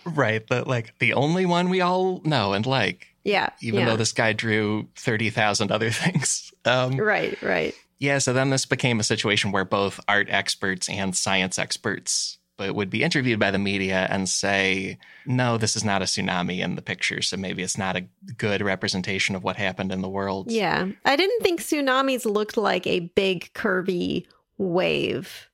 [0.05, 3.51] right, the like the only one we all know and like, Yeah.
[3.61, 3.87] even yeah.
[3.87, 6.53] though this guy drew thirty thousand other things.
[6.65, 7.75] Um, Right, right.
[7.99, 12.75] Yeah, so then this became a situation where both art experts and science experts but
[12.75, 16.75] would be interviewed by the media and say, "No, this is not a tsunami in
[16.75, 18.03] the picture, so maybe it's not a
[18.37, 20.87] good representation of what happened in the world." Yeah.
[21.07, 24.27] I didn't think tsunamis looked like a big curvy
[24.59, 25.49] wave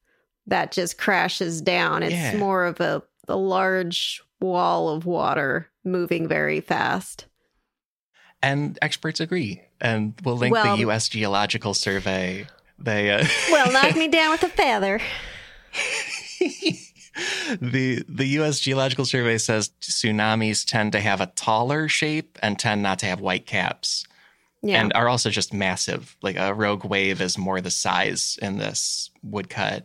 [0.48, 2.02] that just crashes down.
[2.02, 2.38] It's Yeah.
[2.38, 7.26] more of a, a large wall of water moving very fast.
[8.42, 9.62] And experts agree.
[9.80, 12.48] And we'll link Well- the US Geological Survey.
[12.80, 15.00] They uh, Well, knock me down with a feather.
[17.60, 22.82] the the US Geological Survey says tsunamis tend to have a taller shape and tend
[22.82, 24.04] not to have white caps.
[24.62, 24.80] Yeah.
[24.80, 26.16] and are also just massive.
[26.22, 29.84] Like a rogue wave is more the size in this woodcut.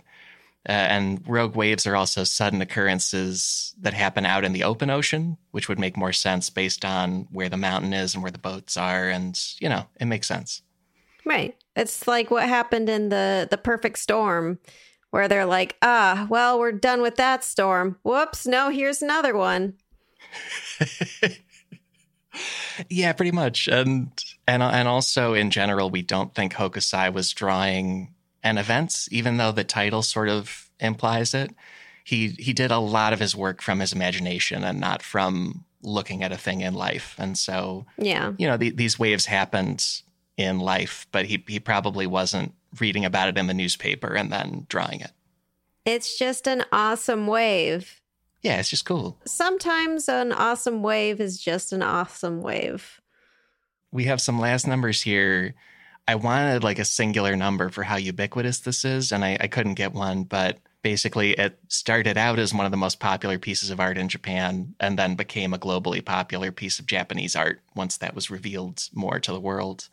[0.68, 5.38] Uh, and rogue waves are also sudden occurrences that happen out in the open ocean,
[5.52, 8.78] which would make more sense based on where the mountain is and where the boats
[8.78, 9.10] are.
[9.10, 10.64] And, you know, it makes sense.
[11.26, 11.56] Right.
[11.76, 14.60] It's like what happened in the the perfect storm
[15.12, 17.98] where they're like, "Ah, well, we're done with that storm.
[18.04, 19.76] Whoops, no, here's another one."
[22.90, 23.68] yeah, pretty much.
[23.68, 24.12] And
[24.48, 29.52] and and also in general, we don't think Hokusai was drawing an event, even though
[29.52, 31.54] the title sort of implies it.
[32.04, 36.24] He he did a lot of his work from his imagination and not from looking
[36.24, 37.16] at a thing in life.
[37.18, 38.34] And so, Yeah.
[38.38, 39.84] you know, the, these waves happened
[40.38, 44.66] in life, but he he probably wasn't reading about it in the newspaper and then
[44.70, 45.12] drawing it.
[45.86, 48.02] It's just an awesome wave.
[48.42, 49.20] Yeah, it's just cool.
[49.26, 53.02] Sometimes an awesome wave is just an awesome wave.
[53.92, 55.54] we have some last numbers here.
[56.08, 59.76] I wanted like a singular number for how ubiquitous this is, and I, I couldn't
[59.76, 63.80] get one, but basically it started out as one of the most popular pieces of
[63.80, 68.16] art in Japan and then became a globally popular piece of Japanese art once that
[68.16, 69.90] was revealed more to the world.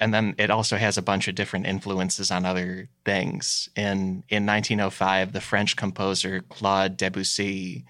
[0.00, 3.68] And then it also has a bunch of different influences on other things.
[3.76, 7.84] In in 1905, the French composer Claude Debussy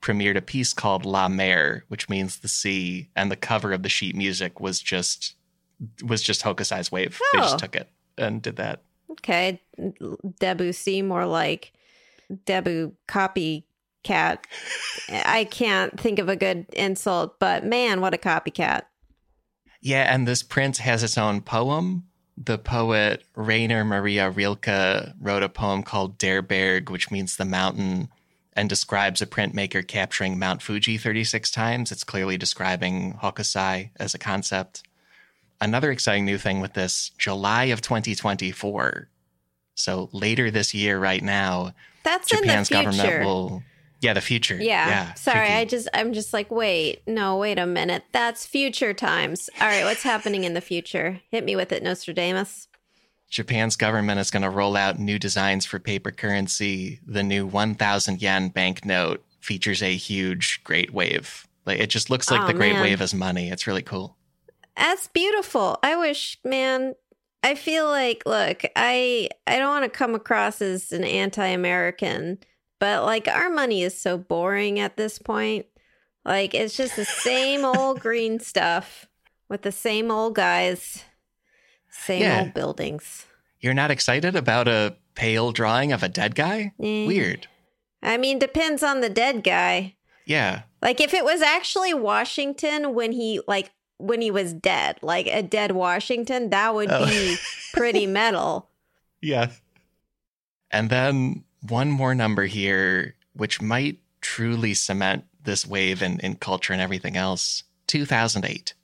[0.00, 3.90] premiered a piece called La Mer, which means the sea, and the cover of the
[3.90, 5.34] sheet music was just
[6.02, 7.18] was just Hokusai's wave.
[7.32, 7.42] They Oh.
[7.42, 8.82] just took it and did that.
[9.12, 9.60] Okay,
[10.38, 11.72] Debussy more like
[12.46, 14.38] Debu copycat.
[15.10, 18.82] I can't think of a good insult, but man, what a copycat.
[19.80, 22.04] Yeah, and this print has its own poem.
[22.36, 28.08] The poet Rainer Maria Rilke wrote a poem called Der Berg, which means the mountain,
[28.54, 31.92] and describes a printmaker capturing Mount Fuji 36 times.
[31.92, 34.82] It's clearly describing Hokusai as a concept.
[35.60, 39.08] Another exciting new thing with this July of 2024.
[39.74, 42.98] So later this year, right now, That's Japan's in the future.
[42.98, 43.62] government will.
[44.00, 44.56] Yeah, the future.
[44.56, 44.88] Yeah.
[44.88, 45.48] yeah Sorry.
[45.48, 48.04] I just I'm just like, wait, no, wait a minute.
[48.12, 49.50] That's future times.
[49.60, 51.20] All right, what's happening in the future?
[51.30, 52.68] Hit me with it, Nostradamus.
[53.28, 56.98] Japan's government is going to roll out new designs for paper currency.
[57.06, 61.46] The new 1,000 yen banknote features a huge Great Wave.
[61.64, 62.82] Like it just looks like Oh, the Great man.
[62.82, 63.50] Wave is money.
[63.50, 64.16] It's really cool.
[64.76, 65.78] That's beautiful.
[65.82, 66.94] I wish, man.
[67.42, 72.38] I feel like, look, I I don't want to come across as an anti-American,
[72.80, 75.66] but like our money is so boring at this point.
[76.24, 79.06] Like it's just the same old green stuff
[79.48, 81.04] with the same old guys,
[81.88, 82.40] same Yeah.
[82.40, 83.26] old buildings.
[83.60, 86.72] You're not excited about a pale drawing of a dead guy?
[86.82, 87.06] Eh.
[87.06, 87.46] Weird.
[88.02, 89.94] I mean, depends on the dead guy.
[90.24, 90.62] Yeah.
[90.82, 95.42] Like if it was actually Washington when he like when he was dead, like a
[95.42, 97.04] dead Washington, that would Oh.
[97.06, 97.36] be
[97.74, 98.70] pretty metal.
[99.20, 99.50] Yeah.
[100.70, 106.72] And then one more number here, which might truly cement this wave in, in culture
[106.72, 108.74] and everything else 2008.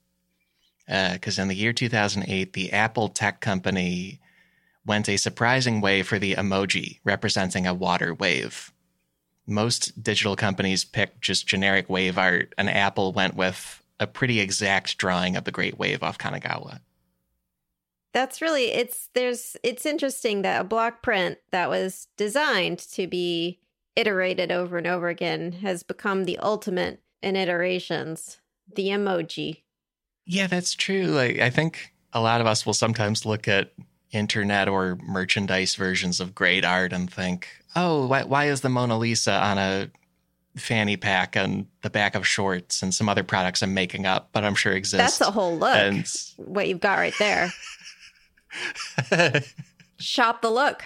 [0.86, 4.20] Because uh, in the year 2008, the Apple tech company
[4.84, 8.72] went a surprising way for the emoji representing a water wave.
[9.46, 14.98] Most digital companies pick just generic wave art, and Apple went with a pretty exact
[14.98, 16.80] drawing of the Great Wave off Kanagawa.
[18.16, 23.60] That's really it's there's it's interesting that a block print that was designed to be
[23.94, 28.38] iterated over and over again has become the ultimate in iterations.
[28.74, 29.64] The emoji.
[30.24, 31.08] Yeah, that's true.
[31.08, 33.74] Like I think a lot of us will sometimes look at
[34.12, 38.96] internet or merchandise versions of great art and think, oh, why, why is the Mona
[38.96, 39.90] Lisa on a
[40.56, 44.42] fanny pack and the back of shorts and some other products I'm making up, but
[44.42, 45.18] I'm sure exists.
[45.18, 45.76] That's a whole look.
[45.76, 47.52] And what you've got right there.
[49.98, 50.84] Shop the look.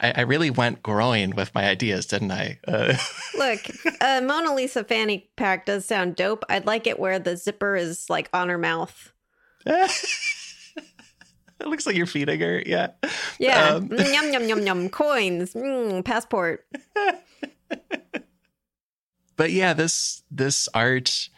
[0.00, 2.58] I, I really went groin with my ideas, didn't I?
[2.66, 2.94] Uh,
[3.38, 3.60] Look,
[4.00, 6.44] a Mona Lisa fanny pack does sound dope.
[6.48, 9.12] I'd like it where the zipper is like on her mouth.
[9.66, 9.92] it
[11.60, 12.62] looks like you're feeding her.
[12.66, 12.88] Yeah.
[13.38, 13.74] Yeah.
[13.74, 14.88] Um, Mm, yum, yum, yum, yum.
[14.88, 15.54] Coins.
[15.54, 16.66] Mm, passport.
[19.36, 21.28] but yeah, this this art,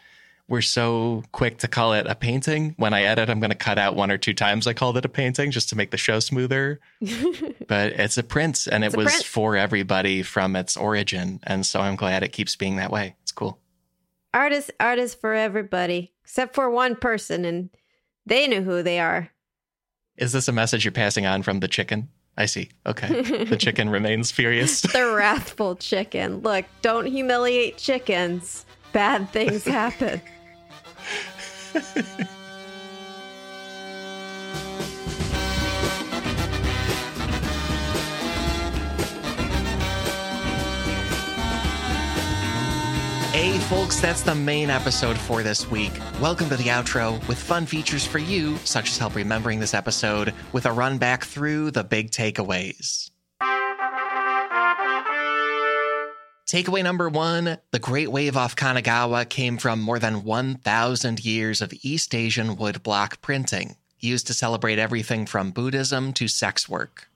[0.49, 2.73] we're so quick to call it a painting.
[2.77, 5.03] When I edit, I'm going to cut out one or two times I called it
[5.05, 6.79] a painting just to make the show smoother.
[7.67, 9.23] but it's a print, and it It's a was print.
[9.25, 13.15] for everybody from its origin, and so I'm glad it keeps being that way.
[13.23, 13.59] It's cool.
[14.33, 17.69] Art is, art is for everybody, except for one person, and
[18.25, 19.31] they know who they are.
[20.17, 22.09] Is this a message you're passing on from the chicken?
[22.37, 22.69] I see.
[22.85, 24.81] Okay, the chicken remains furious.
[24.81, 26.39] the wrathful chicken.
[26.41, 28.65] Look, don't humiliate chickens.
[28.93, 30.21] Bad things happen.
[43.37, 45.91] Hey, folks, that's the main episode for this week.
[46.19, 50.33] Welcome to the outro with fun features for you, such as help remembering this episode
[50.53, 53.11] with a run back through the big takeaways.
[56.47, 61.73] Takeaway number one the Great Wave off Kanagawa came from more than 1,000 years of
[61.81, 67.09] East Asian woodblock printing, used to celebrate everything from Buddhism to sex work.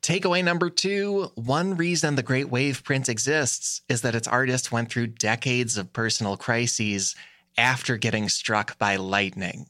[0.00, 4.92] Takeaway number two one reason the Great Wave print exists is that its artists went
[4.92, 7.16] through decades of personal crises
[7.56, 9.66] after getting struck by lightning.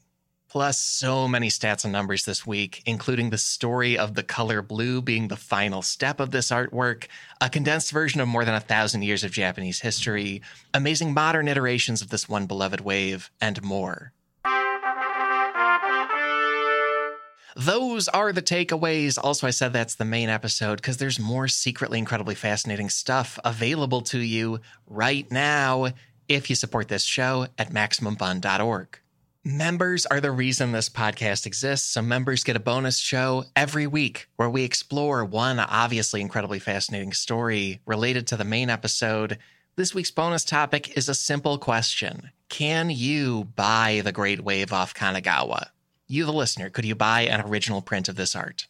[0.49, 5.03] Plus, so many stats and numbers this week, including the story of the color blue
[5.03, 7.07] being the final step of this artwork,
[7.41, 10.41] a condensed version of more than a thousand years of Japanese history,
[10.73, 14.13] amazing modern iterations of this one beloved wave, and more.
[17.55, 19.19] Those are the takeaways.
[19.23, 24.01] Also, I said that's the main episode because there's more secretly incredibly fascinating stuff available
[24.03, 25.89] to you right now
[26.29, 29.01] if you support this show at MaximumFun.org.
[29.49, 34.29] Members are the reason this podcast exists, so members get a bonus show every week
[34.37, 39.39] where we explore one obviously incredibly fascinating story related to the main episode.
[39.75, 44.93] This week's bonus topic is a simple question Can you buy the Great Wave off
[44.93, 45.69] Kanagawa?
[46.07, 48.67] You, the listener, could you buy an original print of this art?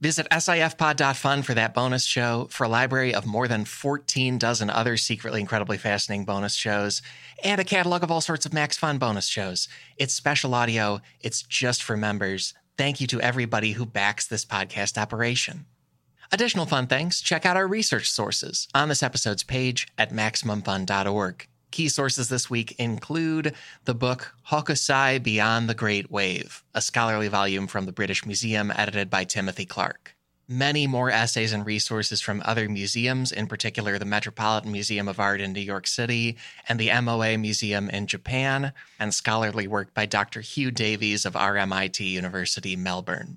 [0.00, 4.96] Visit sifpod.fun for that bonus show, for a library of more than 14 dozen other
[4.96, 7.02] secretly incredibly fascinating bonus shows,
[7.42, 9.68] and a catalog of all sorts of Max Fun bonus shows.
[9.96, 12.54] It's special audio, it's just for members.
[12.76, 15.66] Thank you to everybody who backs this podcast operation.
[16.30, 21.48] Additional fun things, check out our research sources on this episode's page at MaximumFun.org.
[21.70, 23.54] Key sources this week include
[23.84, 29.10] the book Hokusai Beyond the Great Wave, a scholarly volume from the British Museum edited
[29.10, 30.14] by Timothy Clark.
[30.50, 35.42] Many more essays and resources from other museums, in particular the Metropolitan Museum of Art
[35.42, 40.40] in New York City and the MOA Museum in Japan, and scholarly work by Dr.
[40.40, 43.36] Hugh Davies of RMIT University, Melbourne.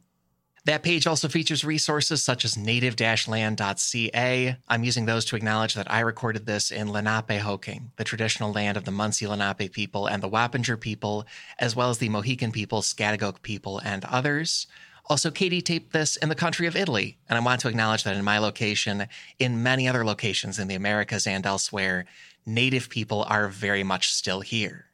[0.65, 4.57] That page also features resources such as native-land.ca.
[4.67, 8.85] I'm using those to acknowledge that I recorded this in Lenape-Hoking, the traditional land of
[8.85, 11.25] the Munsee Lenape people and the Wappinger people,
[11.57, 14.67] as well as the Mohican people, Schaghticoke people, and others.
[15.09, 18.15] Also, Katie taped this in the country of Italy, and I want to acknowledge that
[18.15, 19.07] in my location,
[19.39, 22.05] in many other locations in the Americas and elsewhere,
[22.45, 24.90] Native people are very much still here.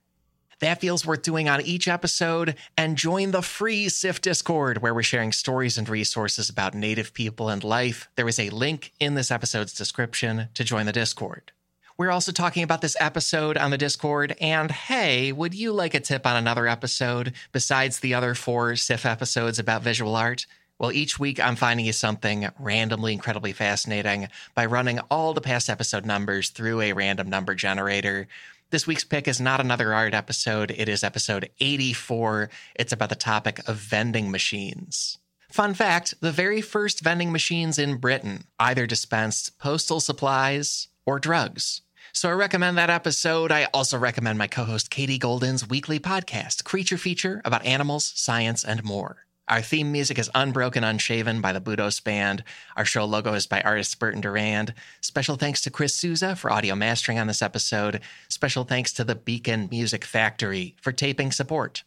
[0.60, 5.04] That feels worth doing on each episode, and join the free SIF Discord where we're
[5.04, 8.10] sharing stories and resources about Native people and life.
[8.16, 11.52] There is a link in this episode's description to join the Discord.
[11.96, 16.00] We're also talking about this episode on the Discord, and hey, would you like a
[16.00, 20.48] tip on another episode besides the other four SIF episodes about visual art?
[20.80, 25.72] Well, each week I'm finding you something randomly incredibly fascinating by running all the past
[25.72, 28.28] episode numbers through a random number generator.
[28.70, 30.72] This week's pick is not another art episode.
[30.72, 32.50] It is episode 84.
[32.76, 35.20] It's about the topic of vending machines.
[35.50, 41.82] Fun fact the very first vending machines in Britain either dispensed postal supplies or drugs.
[42.12, 43.54] So I recommend that episode.
[43.54, 48.66] I also recommend my co host Katie Goldin's weekly podcast, Creature Feature, about animals, science,
[48.66, 49.27] and more.
[49.50, 52.44] Our theme music is Unbroken Unshaven by the Budos Band.
[52.76, 54.74] Our show logo is by artist Burton Durand.
[55.00, 58.02] Special thanks to Chris Souza for audio mastering on this episode.
[58.28, 61.84] Special thanks to the Beacon Music Factory for taping support.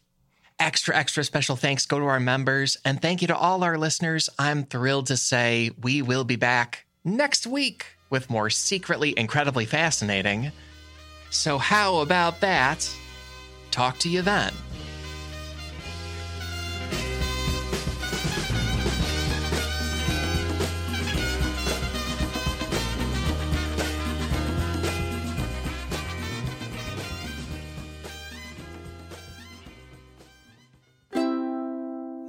[0.57, 2.77] Extra, extra special thanks go to our members.
[2.83, 4.27] And thank you to all our listeners.
[4.39, 10.51] I'm thrilled to say we will be back next week with more secretly incredibly fascinating.
[11.29, 12.91] So, how about that?
[13.69, 14.51] Talk to you then.